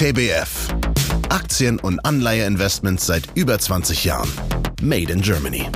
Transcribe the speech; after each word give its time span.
TBF. 0.00 0.68
Aktien- 1.28 1.78
und 1.78 1.98
Anleiheinvestments 2.06 3.04
seit 3.04 3.24
über 3.34 3.58
20 3.58 4.06
Jahren. 4.06 4.30
Made 4.80 5.12
in 5.12 5.20
Germany. 5.20 5.68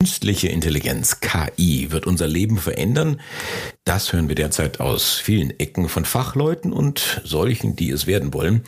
Künstliche 0.00 0.48
Intelligenz, 0.48 1.20
KI, 1.20 1.92
wird 1.92 2.06
unser 2.06 2.26
Leben 2.26 2.56
verändern. 2.56 3.20
Das 3.84 4.14
hören 4.14 4.28
wir 4.28 4.36
derzeit 4.36 4.80
aus 4.80 5.18
vielen 5.18 5.50
Ecken 5.60 5.90
von 5.90 6.06
Fachleuten 6.06 6.72
und 6.72 7.20
solchen, 7.24 7.76
die 7.76 7.90
es 7.90 8.06
werden 8.06 8.32
wollen. 8.32 8.64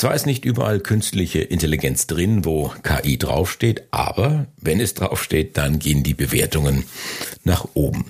Zwar 0.00 0.14
ist 0.14 0.24
nicht 0.24 0.46
überall 0.46 0.80
künstliche 0.80 1.40
Intelligenz 1.40 2.06
drin, 2.06 2.46
wo 2.46 2.72
KI 2.82 3.18
draufsteht, 3.18 3.82
aber 3.90 4.46
wenn 4.56 4.80
es 4.80 4.94
draufsteht, 4.94 5.58
dann 5.58 5.78
gehen 5.78 6.02
die 6.02 6.14
Bewertungen 6.14 6.84
nach 7.44 7.68
oben. 7.74 8.06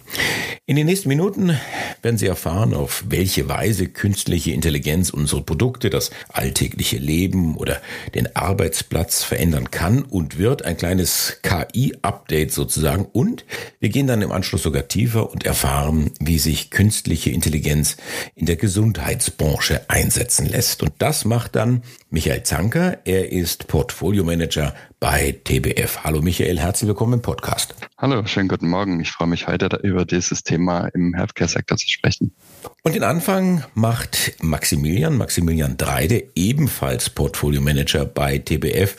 In 0.66 0.76
den 0.76 0.86
nächsten 0.86 1.08
Minuten 1.08 1.58
werden 2.00 2.16
Sie 2.16 2.28
erfahren, 2.28 2.74
auf 2.74 3.02
welche 3.08 3.48
Weise 3.48 3.88
künstliche 3.88 4.52
Intelligenz 4.52 5.10
unsere 5.10 5.42
Produkte, 5.42 5.90
das 5.90 6.12
alltägliche 6.28 6.98
Leben 6.98 7.56
oder 7.56 7.80
den 8.14 8.36
Arbeitsplatz 8.36 9.24
verändern 9.24 9.72
kann 9.72 10.02
und 10.02 10.38
wird. 10.38 10.64
Ein 10.64 10.76
kleines 10.76 11.38
KI-Update 11.42 12.52
sozusagen. 12.52 13.04
Und 13.04 13.44
wir 13.80 13.88
gehen 13.88 14.06
dann 14.06 14.22
im 14.22 14.30
Anschluss 14.30 14.62
sogar 14.62 14.86
tiefer 14.86 15.30
und 15.30 15.44
erfahren, 15.44 16.12
wie 16.20 16.38
sich 16.38 16.70
künstliche 16.70 17.30
Intelligenz 17.30 17.96
in 18.36 18.46
der 18.46 18.56
Gesundheitsbranche 18.56 19.82
einsetzen 19.88 20.46
lässt. 20.46 20.84
Und 20.84 20.92
das 20.98 21.24
macht 21.24 21.56
dann 21.56 21.79
Michael 22.10 22.42
Zanker. 22.42 22.98
Er 23.04 23.32
ist 23.32 23.66
Portfolio-Manager 23.68 24.74
bei 25.00 25.40
TBF. 25.44 26.04
Hallo 26.04 26.22
Michael, 26.22 26.58
herzlich 26.58 26.88
willkommen 26.88 27.14
im 27.14 27.22
Podcast. 27.22 27.74
Hallo, 27.98 28.24
schönen 28.26 28.48
guten 28.48 28.68
Morgen. 28.68 29.00
Ich 29.00 29.10
freue 29.10 29.28
mich 29.28 29.46
heute 29.46 29.68
über 29.82 30.04
dieses 30.04 30.42
Thema 30.42 30.88
im 30.88 31.14
Healthcare-Sektor 31.14 31.78
zu 31.78 31.88
sprechen. 31.88 32.34
Und 32.82 32.94
den 32.94 33.02
Anfang 33.02 33.64
macht 33.74 34.34
Maximilian, 34.42 35.16
Maximilian 35.16 35.76
Dreide, 35.76 36.24
ebenfalls 36.34 37.10
Portfolio-Manager 37.10 38.04
bei 38.04 38.38
TBF. 38.38 38.96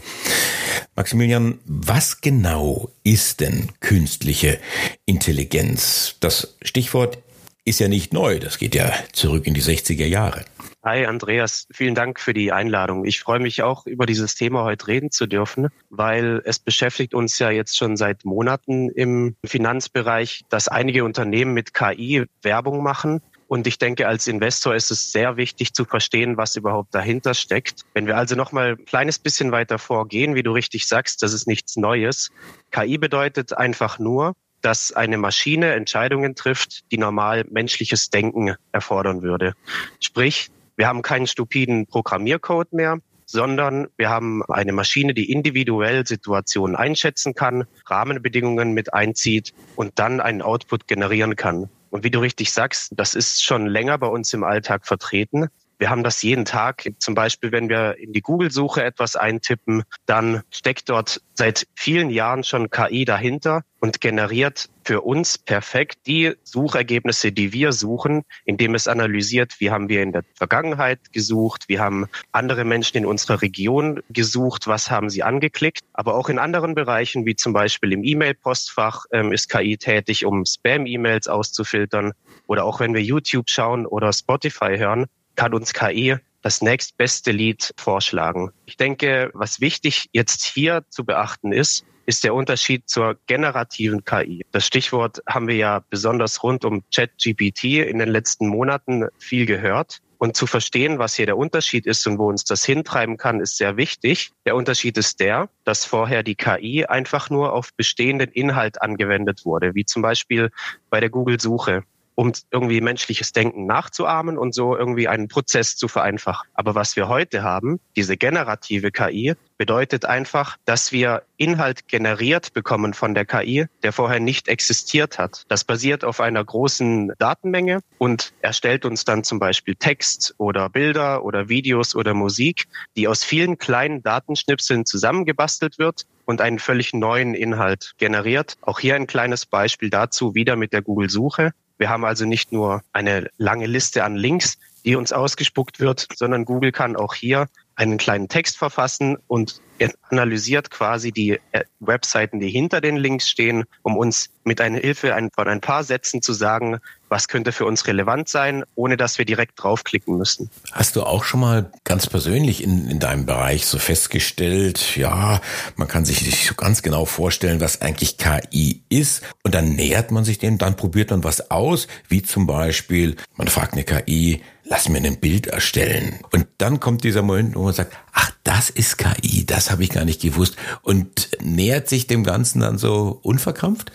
Maximilian, 0.95 1.59
was 1.65 2.21
genau 2.21 2.89
ist 3.03 3.39
denn 3.39 3.69
künstliche 3.79 4.59
Intelligenz? 5.05 6.15
Das 6.19 6.55
Stichwort 6.61 7.17
ist 7.63 7.79
ja 7.79 7.87
nicht 7.87 8.11
neu, 8.11 8.39
das 8.39 8.57
geht 8.57 8.75
ja 8.75 8.91
zurück 9.13 9.45
in 9.45 9.53
die 9.53 9.61
60er 9.61 10.05
Jahre. 10.05 10.45
Hi 10.83 11.05
Andreas, 11.05 11.67
vielen 11.71 11.93
Dank 11.93 12.19
für 12.19 12.33
die 12.33 12.51
Einladung. 12.51 13.05
Ich 13.05 13.19
freue 13.19 13.39
mich 13.39 13.61
auch 13.61 13.85
über 13.85 14.07
dieses 14.07 14.33
Thema 14.33 14.63
heute 14.63 14.87
reden 14.87 15.11
zu 15.11 15.27
dürfen, 15.27 15.67
weil 15.91 16.41
es 16.43 16.57
beschäftigt 16.57 17.13
uns 17.13 17.37
ja 17.37 17.51
jetzt 17.51 17.77
schon 17.77 17.97
seit 17.97 18.25
Monaten 18.25 18.89
im 18.89 19.35
Finanzbereich, 19.45 20.41
dass 20.49 20.67
einige 20.67 21.03
Unternehmen 21.03 21.53
mit 21.53 21.75
KI 21.75 22.25
Werbung 22.41 22.81
machen. 22.81 23.21
Und 23.47 23.67
ich 23.67 23.77
denke, 23.77 24.07
als 24.07 24.25
Investor 24.25 24.73
ist 24.73 24.89
es 24.89 25.11
sehr 25.11 25.37
wichtig 25.37 25.75
zu 25.75 25.85
verstehen, 25.85 26.37
was 26.37 26.55
überhaupt 26.55 26.95
dahinter 26.95 27.35
steckt. 27.35 27.83
Wenn 27.93 28.07
wir 28.07 28.17
also 28.17 28.35
noch 28.35 28.51
mal 28.51 28.71
ein 28.71 28.85
kleines 28.85 29.19
bisschen 29.19 29.51
weiter 29.51 29.77
vorgehen, 29.77 30.33
wie 30.33 30.41
du 30.41 30.51
richtig 30.51 30.87
sagst, 30.87 31.21
das 31.21 31.33
ist 31.33 31.45
nichts 31.45 31.75
Neues. 31.75 32.31
KI 32.71 32.97
bedeutet 32.97 33.55
einfach 33.55 33.99
nur, 33.99 34.33
dass 34.61 34.91
eine 34.91 35.19
Maschine 35.19 35.73
Entscheidungen 35.73 36.33
trifft, 36.33 36.91
die 36.91 36.97
normal 36.97 37.45
menschliches 37.51 38.09
Denken 38.09 38.55
erfordern 38.71 39.21
würde. 39.21 39.53
Sprich, 39.99 40.49
wir 40.81 40.87
haben 40.87 41.03
keinen 41.03 41.27
stupiden 41.27 41.85
Programmiercode 41.85 42.73
mehr, 42.73 42.97
sondern 43.27 43.89
wir 43.97 44.09
haben 44.09 44.41
eine 44.49 44.71
Maschine, 44.71 45.13
die 45.13 45.31
individuell 45.31 46.07
Situationen 46.07 46.75
einschätzen 46.75 47.35
kann, 47.35 47.65
Rahmenbedingungen 47.85 48.73
mit 48.73 48.91
einzieht 48.91 49.53
und 49.75 49.99
dann 49.99 50.19
einen 50.19 50.41
Output 50.41 50.87
generieren 50.87 51.35
kann. 51.35 51.69
Und 51.91 52.03
wie 52.03 52.09
du 52.09 52.17
richtig 52.17 52.51
sagst, 52.51 52.93
das 52.95 53.13
ist 53.13 53.43
schon 53.43 53.67
länger 53.67 53.99
bei 53.99 54.07
uns 54.07 54.33
im 54.33 54.43
Alltag 54.43 54.87
vertreten. 54.87 55.49
Wir 55.81 55.89
haben 55.89 56.03
das 56.03 56.21
jeden 56.21 56.45
Tag. 56.45 56.87
Zum 56.99 57.15
Beispiel, 57.15 57.51
wenn 57.51 57.67
wir 57.67 57.97
in 57.97 58.13
die 58.13 58.21
Google-Suche 58.21 58.83
etwas 58.83 59.15
eintippen, 59.15 59.81
dann 60.05 60.43
steckt 60.51 60.89
dort 60.89 61.23
seit 61.33 61.65
vielen 61.73 62.11
Jahren 62.11 62.43
schon 62.43 62.69
KI 62.69 63.03
dahinter 63.03 63.63
und 63.79 63.99
generiert 63.99 64.69
für 64.83 65.01
uns 65.01 65.39
perfekt 65.39 66.05
die 66.05 66.33
Suchergebnisse, 66.43 67.31
die 67.31 67.51
wir 67.51 67.71
suchen, 67.71 68.21
indem 68.45 68.75
es 68.75 68.87
analysiert, 68.87 69.55
wie 69.57 69.71
haben 69.71 69.89
wir 69.89 70.03
in 70.03 70.11
der 70.11 70.23
Vergangenheit 70.35 70.99
gesucht, 71.13 71.63
wie 71.67 71.79
haben 71.79 72.05
andere 72.31 72.63
Menschen 72.63 72.97
in 72.97 73.07
unserer 73.07 73.41
Region 73.41 74.03
gesucht, 74.11 74.67
was 74.67 74.91
haben 74.91 75.09
sie 75.09 75.23
angeklickt. 75.23 75.79
Aber 75.93 76.13
auch 76.13 76.29
in 76.29 76.37
anderen 76.37 76.75
Bereichen, 76.75 77.25
wie 77.25 77.35
zum 77.35 77.53
Beispiel 77.53 77.91
im 77.91 78.03
E-Mail-Postfach, 78.03 79.05
ähm, 79.11 79.33
ist 79.33 79.49
KI 79.49 79.77
tätig, 79.77 80.25
um 80.25 80.45
Spam-E-Mails 80.45 81.27
auszufiltern. 81.27 82.11
Oder 82.45 82.65
auch 82.65 82.79
wenn 82.79 82.93
wir 82.93 83.01
YouTube 83.01 83.49
schauen 83.49 83.87
oder 83.87 84.13
Spotify 84.13 84.77
hören, 84.77 85.07
kann 85.35 85.53
uns 85.53 85.73
KI 85.73 86.17
das 86.41 86.61
nächstbeste 86.61 87.31
Lied 87.31 87.71
vorschlagen. 87.77 88.51
Ich 88.65 88.77
denke, 88.77 89.29
was 89.33 89.61
wichtig 89.61 90.09
jetzt 90.11 90.43
hier 90.43 90.83
zu 90.89 91.05
beachten 91.05 91.51
ist, 91.51 91.85
ist 92.05 92.23
der 92.23 92.33
Unterschied 92.33 92.89
zur 92.89 93.17
generativen 93.27 94.03
KI. 94.03 94.45
Das 94.51 94.65
Stichwort 94.65 95.21
haben 95.27 95.47
wir 95.47 95.55
ja 95.55 95.83
besonders 95.89 96.43
rund 96.43 96.65
um 96.65 96.83
ChatGPT 96.93 97.63
in 97.63 97.99
den 97.99 98.09
letzten 98.09 98.47
Monaten 98.47 99.07
viel 99.19 99.45
gehört. 99.45 99.99
Und 100.17 100.35
zu 100.35 100.45
verstehen, 100.45 100.99
was 100.99 101.15
hier 101.15 101.25
der 101.25 101.37
Unterschied 101.37 101.87
ist 101.87 102.05
und 102.05 102.19
wo 102.19 102.27
uns 102.27 102.43
das 102.43 102.63
hintreiben 102.63 103.17
kann, 103.17 103.39
ist 103.39 103.57
sehr 103.57 103.75
wichtig. 103.75 104.31
Der 104.45 104.55
Unterschied 104.55 104.95
ist 104.97 105.19
der, 105.19 105.49
dass 105.63 105.83
vorher 105.83 106.21
die 106.21 106.35
KI 106.35 106.85
einfach 106.85 107.31
nur 107.31 107.53
auf 107.53 107.73
bestehenden 107.75 108.29
Inhalt 108.29 108.81
angewendet 108.83 109.45
wurde, 109.45 109.73
wie 109.73 109.85
zum 109.85 110.03
Beispiel 110.03 110.51
bei 110.91 110.99
der 110.99 111.09
Google-Suche 111.09 111.83
um 112.21 112.33
irgendwie 112.51 112.81
menschliches 112.81 113.31
Denken 113.31 113.65
nachzuahmen 113.65 114.37
und 114.37 114.53
so 114.53 114.77
irgendwie 114.77 115.07
einen 115.07 115.27
Prozess 115.27 115.75
zu 115.75 115.87
vereinfachen. 115.87 116.47
Aber 116.53 116.75
was 116.75 116.95
wir 116.95 117.07
heute 117.07 117.41
haben, 117.41 117.79
diese 117.95 118.15
generative 118.15 118.91
KI, 118.91 119.33
bedeutet 119.57 120.05
einfach, 120.05 120.57
dass 120.65 120.91
wir 120.91 121.23
Inhalt 121.37 121.87
generiert 121.87 122.53
bekommen 122.53 122.93
von 122.93 123.15
der 123.15 123.25
KI, 123.25 123.65
der 123.81 123.91
vorher 123.91 124.19
nicht 124.19 124.49
existiert 124.49 125.17
hat. 125.17 125.45
Das 125.47 125.63
basiert 125.63 126.03
auf 126.03 126.19
einer 126.19 126.45
großen 126.45 127.11
Datenmenge 127.17 127.79
und 127.97 128.33
erstellt 128.41 128.85
uns 128.85 129.03
dann 129.03 129.23
zum 129.23 129.39
Beispiel 129.39 129.73
Text 129.75 130.35
oder 130.37 130.69
Bilder 130.69 131.25
oder 131.25 131.49
Videos 131.49 131.95
oder 131.95 132.13
Musik, 132.13 132.67
die 132.95 133.07
aus 133.07 133.23
vielen 133.23 133.57
kleinen 133.57 134.03
Datenschnipseln 134.03 134.85
zusammengebastelt 134.85 135.79
wird 135.79 136.05
und 136.25 136.39
einen 136.39 136.59
völlig 136.59 136.93
neuen 136.93 137.33
Inhalt 137.33 137.93
generiert. 137.97 138.57
Auch 138.61 138.79
hier 138.79 138.95
ein 138.95 139.07
kleines 139.07 139.47
Beispiel 139.47 139.89
dazu 139.89 140.35
wieder 140.35 140.55
mit 140.55 140.71
der 140.71 140.81
Google-Suche. 140.83 141.51
Wir 141.81 141.89
haben 141.89 142.05
also 142.05 142.25
nicht 142.25 142.51
nur 142.51 142.83
eine 142.93 143.31
lange 143.39 143.65
Liste 143.65 144.03
an 144.03 144.15
Links, 144.15 144.59
die 144.85 144.95
uns 144.95 145.11
ausgespuckt 145.11 145.79
wird, 145.79 146.05
sondern 146.13 146.45
Google 146.45 146.71
kann 146.71 146.95
auch 146.95 147.15
hier 147.15 147.47
einen 147.75 147.97
kleinen 147.97 148.27
Text 148.27 148.57
verfassen 148.57 149.17
und 149.27 149.61
analysiert 150.09 150.69
quasi 150.69 151.11
die 151.11 151.39
äh, 151.51 151.63
Webseiten, 151.79 152.39
die 152.39 152.49
hinter 152.49 152.81
den 152.81 152.97
Links 152.97 153.29
stehen, 153.29 153.63
um 153.81 153.97
uns 153.97 154.29
mit 154.43 154.61
einer 154.61 154.79
Hilfe 154.79 155.15
von 155.33 155.47
ein 155.47 155.61
paar 155.61 155.83
Sätzen 155.83 156.21
zu 156.21 156.33
sagen, 156.33 156.79
was 157.09 157.27
könnte 157.27 157.51
für 157.51 157.65
uns 157.65 157.87
relevant 157.87 158.29
sein, 158.29 158.63
ohne 158.75 158.97
dass 158.97 159.17
wir 159.17 159.25
direkt 159.25 159.61
draufklicken 159.61 160.17
müssen. 160.17 160.49
Hast 160.71 160.95
du 160.95 161.03
auch 161.03 161.23
schon 161.23 161.41
mal 161.41 161.71
ganz 161.83 162.07
persönlich 162.07 162.63
in, 162.63 162.89
in 162.89 162.99
deinem 162.99 163.25
Bereich 163.25 163.65
so 163.65 163.79
festgestellt, 163.79 164.95
ja, 164.97 165.41
man 165.75 165.87
kann 165.87 166.05
sich 166.05 166.21
nicht 166.25 166.47
so 166.47 166.55
ganz 166.55 166.81
genau 166.81 167.05
vorstellen, 167.05 167.59
was 167.59 167.81
eigentlich 167.81 168.17
KI 168.17 168.81
ist 168.89 169.23
und 169.43 169.53
dann 169.55 169.69
nähert 169.73 170.11
man 170.11 170.23
sich 170.23 170.37
dem, 170.37 170.57
dann 170.57 170.75
probiert 170.75 171.11
man 171.11 171.23
was 171.23 171.51
aus, 171.51 171.87
wie 172.07 172.23
zum 172.23 172.47
Beispiel, 172.47 173.15
man 173.35 173.47
fragt 173.47 173.73
eine 173.73 173.83
KI, 173.83 174.41
lass 174.71 174.87
mir 174.87 174.99
ein 174.99 175.19
Bild 175.19 175.47
erstellen. 175.47 176.19
Und 176.31 176.47
dann 176.57 176.79
kommt 176.79 177.03
dieser 177.03 177.21
Moment, 177.21 177.57
wo 177.61 177.65
man 177.65 177.73
sagt, 177.73 177.95
ach, 178.13 178.31
das 178.43 178.69
ist 178.69 178.97
KI, 178.97 179.45
das 179.45 179.71
habe 179.71 179.83
ich 179.83 179.91
gar 179.91 180.05
nicht 180.05 180.21
gewusst. 180.21 180.57
Und 180.81 181.29
nähert 181.41 181.87
sich 181.87 182.07
dem 182.07 182.23
Ganzen 182.23 182.59
dann 182.59 182.77
so 182.77 183.19
unverkrampft? 183.21 183.91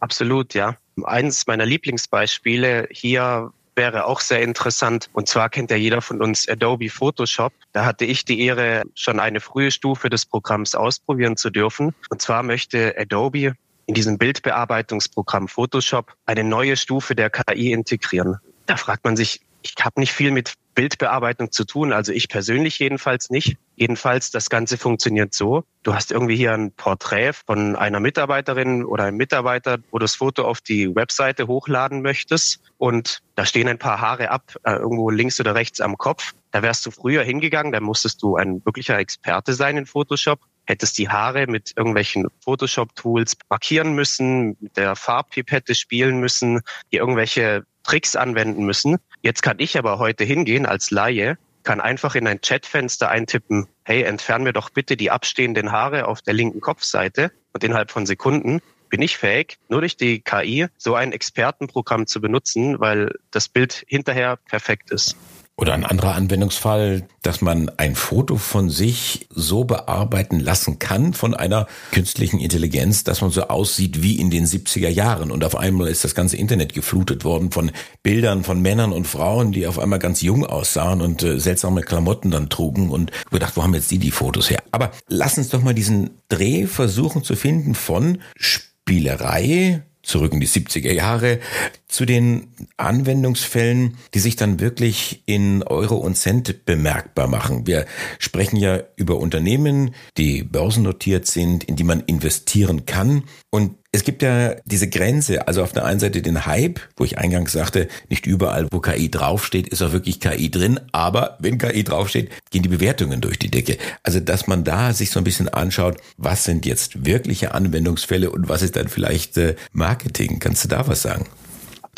Absolut, 0.00 0.54
ja. 0.54 0.76
Eines 1.04 1.46
meiner 1.46 1.66
Lieblingsbeispiele 1.66 2.88
hier 2.90 3.52
wäre 3.74 4.04
auch 4.06 4.20
sehr 4.20 4.42
interessant. 4.42 5.08
Und 5.12 5.28
zwar 5.28 5.48
kennt 5.48 5.70
ja 5.70 5.76
jeder 5.76 6.02
von 6.02 6.20
uns 6.20 6.48
Adobe 6.48 6.90
Photoshop. 6.90 7.52
Da 7.72 7.84
hatte 7.84 8.04
ich 8.04 8.24
die 8.24 8.40
Ehre, 8.42 8.82
schon 8.94 9.20
eine 9.20 9.40
frühe 9.40 9.70
Stufe 9.70 10.10
des 10.10 10.26
Programms 10.26 10.74
ausprobieren 10.74 11.36
zu 11.36 11.48
dürfen. 11.48 11.94
Und 12.10 12.20
zwar 12.20 12.42
möchte 12.42 12.94
Adobe 12.98 13.54
in 13.86 13.94
diesem 13.94 14.18
Bildbearbeitungsprogramm 14.18 15.48
Photoshop 15.48 16.14
eine 16.26 16.44
neue 16.44 16.76
Stufe 16.76 17.14
der 17.14 17.30
KI 17.30 17.72
integrieren. 17.72 18.36
Da 18.66 18.76
fragt 18.76 19.04
man 19.04 19.16
sich, 19.16 19.40
ich 19.62 19.74
habe 19.82 19.98
nicht 20.00 20.12
viel 20.12 20.30
mit 20.30 20.54
Bildbearbeitung 20.78 21.50
zu 21.50 21.64
tun, 21.64 21.92
also 21.92 22.12
ich 22.12 22.28
persönlich 22.28 22.78
jedenfalls 22.78 23.30
nicht. 23.30 23.56
Jedenfalls, 23.74 24.30
das 24.30 24.48
Ganze 24.48 24.78
funktioniert 24.78 25.34
so. 25.34 25.64
Du 25.82 25.92
hast 25.92 26.12
irgendwie 26.12 26.36
hier 26.36 26.52
ein 26.52 26.70
Porträt 26.70 27.32
von 27.32 27.74
einer 27.74 27.98
Mitarbeiterin 27.98 28.84
oder 28.84 29.02
einem 29.02 29.16
Mitarbeiter, 29.16 29.78
wo 29.90 29.98
du 29.98 30.04
das 30.04 30.14
Foto 30.14 30.44
auf 30.44 30.60
die 30.60 30.94
Webseite 30.94 31.48
hochladen 31.48 32.00
möchtest 32.00 32.60
und 32.76 33.24
da 33.34 33.44
stehen 33.44 33.66
ein 33.66 33.80
paar 33.80 34.00
Haare 34.00 34.30
ab, 34.30 34.54
äh, 34.62 34.74
irgendwo 34.74 35.10
links 35.10 35.40
oder 35.40 35.56
rechts 35.56 35.80
am 35.80 35.98
Kopf. 35.98 36.34
Da 36.52 36.62
wärst 36.62 36.86
du 36.86 36.92
früher 36.92 37.24
hingegangen, 37.24 37.72
da 37.72 37.80
musstest 37.80 38.22
du 38.22 38.36
ein 38.36 38.64
wirklicher 38.64 38.98
Experte 38.98 39.54
sein 39.54 39.78
in 39.78 39.86
Photoshop 39.86 40.38
hättest 40.68 40.98
die 40.98 41.08
Haare 41.08 41.46
mit 41.46 41.72
irgendwelchen 41.76 42.26
Photoshop-Tools 42.44 43.38
markieren 43.48 43.94
müssen, 43.94 44.58
mit 44.60 44.76
der 44.76 44.96
Farbpipette 44.96 45.74
spielen 45.74 46.20
müssen, 46.20 46.60
die 46.92 46.98
irgendwelche 46.98 47.64
Tricks 47.88 48.16
anwenden 48.16 48.66
müssen. 48.66 48.98
Jetzt 49.22 49.42
kann 49.42 49.56
ich 49.58 49.78
aber 49.78 49.98
heute 49.98 50.22
hingehen 50.22 50.66
als 50.66 50.90
Laie, 50.90 51.38
kann 51.62 51.80
einfach 51.80 52.14
in 52.14 52.26
ein 52.26 52.40
Chatfenster 52.42 53.08
eintippen, 53.08 53.66
hey, 53.84 54.02
entfern 54.02 54.42
mir 54.42 54.52
doch 54.52 54.68
bitte 54.68 54.96
die 54.96 55.10
abstehenden 55.10 55.72
Haare 55.72 56.06
auf 56.06 56.20
der 56.20 56.34
linken 56.34 56.60
Kopfseite 56.60 57.32
und 57.54 57.64
innerhalb 57.64 57.90
von 57.90 58.04
Sekunden 58.04 58.60
bin 58.90 59.00
ich 59.00 59.16
fähig, 59.16 59.58
nur 59.68 59.80
durch 59.80 59.96
die 59.96 60.20
KI 60.20 60.66
so 60.76 60.94
ein 60.94 61.12
Expertenprogramm 61.12 62.06
zu 62.06 62.20
benutzen, 62.20 62.78
weil 62.78 63.14
das 63.30 63.48
Bild 63.48 63.84
hinterher 63.88 64.36
perfekt 64.36 64.90
ist. 64.90 65.16
Oder 65.60 65.74
ein 65.74 65.84
anderer 65.84 66.14
Anwendungsfall, 66.14 67.08
dass 67.22 67.40
man 67.40 67.68
ein 67.78 67.96
Foto 67.96 68.36
von 68.36 68.70
sich 68.70 69.26
so 69.34 69.64
bearbeiten 69.64 70.38
lassen 70.38 70.78
kann 70.78 71.14
von 71.14 71.34
einer 71.34 71.66
künstlichen 71.90 72.38
Intelligenz, 72.38 73.02
dass 73.02 73.22
man 73.22 73.32
so 73.32 73.48
aussieht 73.48 74.00
wie 74.00 74.20
in 74.20 74.30
den 74.30 74.46
70er 74.46 74.88
Jahren. 74.88 75.32
Und 75.32 75.42
auf 75.42 75.56
einmal 75.56 75.88
ist 75.88 76.04
das 76.04 76.14
ganze 76.14 76.36
Internet 76.36 76.74
geflutet 76.74 77.24
worden 77.24 77.50
von 77.50 77.72
Bildern 78.04 78.44
von 78.44 78.62
Männern 78.62 78.92
und 78.92 79.08
Frauen, 79.08 79.50
die 79.50 79.66
auf 79.66 79.80
einmal 79.80 79.98
ganz 79.98 80.22
jung 80.22 80.46
aussahen 80.46 81.00
und 81.00 81.24
äh, 81.24 81.40
seltsame 81.40 81.82
Klamotten 81.82 82.30
dann 82.30 82.50
trugen. 82.50 82.90
Und 82.90 83.10
gedacht, 83.32 83.56
wo 83.56 83.64
haben 83.64 83.74
jetzt 83.74 83.90
die 83.90 83.98
die 83.98 84.12
Fotos 84.12 84.50
her? 84.50 84.62
Aber 84.70 84.92
lass 85.08 85.38
uns 85.38 85.48
doch 85.48 85.60
mal 85.60 85.74
diesen 85.74 86.10
Dreh 86.28 86.66
versuchen 86.66 87.24
zu 87.24 87.34
finden 87.34 87.74
von 87.74 88.18
Spielerei 88.36 89.82
zurück 90.08 90.32
in 90.32 90.40
die 90.40 90.48
70er 90.48 90.92
Jahre, 90.92 91.38
zu 91.86 92.04
den 92.04 92.48
Anwendungsfällen, 92.76 93.96
die 94.14 94.18
sich 94.18 94.36
dann 94.36 94.60
wirklich 94.60 95.22
in 95.26 95.62
Euro 95.62 95.96
und 95.96 96.16
Cent 96.16 96.64
bemerkbar 96.64 97.28
machen. 97.28 97.66
Wir 97.66 97.86
sprechen 98.18 98.56
ja 98.56 98.82
über 98.96 99.16
Unternehmen, 99.18 99.94
die 100.16 100.42
börsennotiert 100.42 101.26
sind, 101.26 101.64
in 101.64 101.76
die 101.76 101.84
man 101.84 102.00
investieren 102.00 102.86
kann. 102.86 103.24
Und 103.50 103.77
es 103.90 104.04
gibt 104.04 104.20
ja 104.20 104.54
diese 104.66 104.88
Grenze, 104.88 105.48
also 105.48 105.62
auf 105.62 105.72
der 105.72 105.86
einen 105.86 105.98
Seite 105.98 106.20
den 106.20 106.44
Hype, 106.44 106.80
wo 106.96 107.04
ich 107.04 107.16
eingangs 107.16 107.52
sagte, 107.52 107.88
nicht 108.10 108.26
überall, 108.26 108.68
wo 108.70 108.80
KI 108.80 109.10
draufsteht, 109.10 109.68
ist 109.68 109.80
auch 109.80 109.92
wirklich 109.92 110.20
KI 110.20 110.50
drin, 110.50 110.78
aber 110.92 111.38
wenn 111.40 111.56
KI 111.56 111.84
draufsteht, 111.84 112.30
gehen 112.50 112.62
die 112.62 112.68
Bewertungen 112.68 113.22
durch 113.22 113.38
die 113.38 113.50
Decke. 113.50 113.78
Also, 114.02 114.20
dass 114.20 114.46
man 114.46 114.62
da 114.62 114.92
sich 114.92 115.10
so 115.10 115.18
ein 115.18 115.24
bisschen 115.24 115.48
anschaut, 115.48 115.96
was 116.18 116.44
sind 116.44 116.66
jetzt 116.66 117.06
wirkliche 117.06 117.54
Anwendungsfälle 117.54 118.30
und 118.30 118.48
was 118.48 118.60
ist 118.60 118.76
dann 118.76 118.88
vielleicht 118.88 119.38
äh, 119.38 119.56
Marketing? 119.72 120.38
Kannst 120.38 120.64
du 120.64 120.68
da 120.68 120.86
was 120.86 121.00
sagen? 121.00 121.26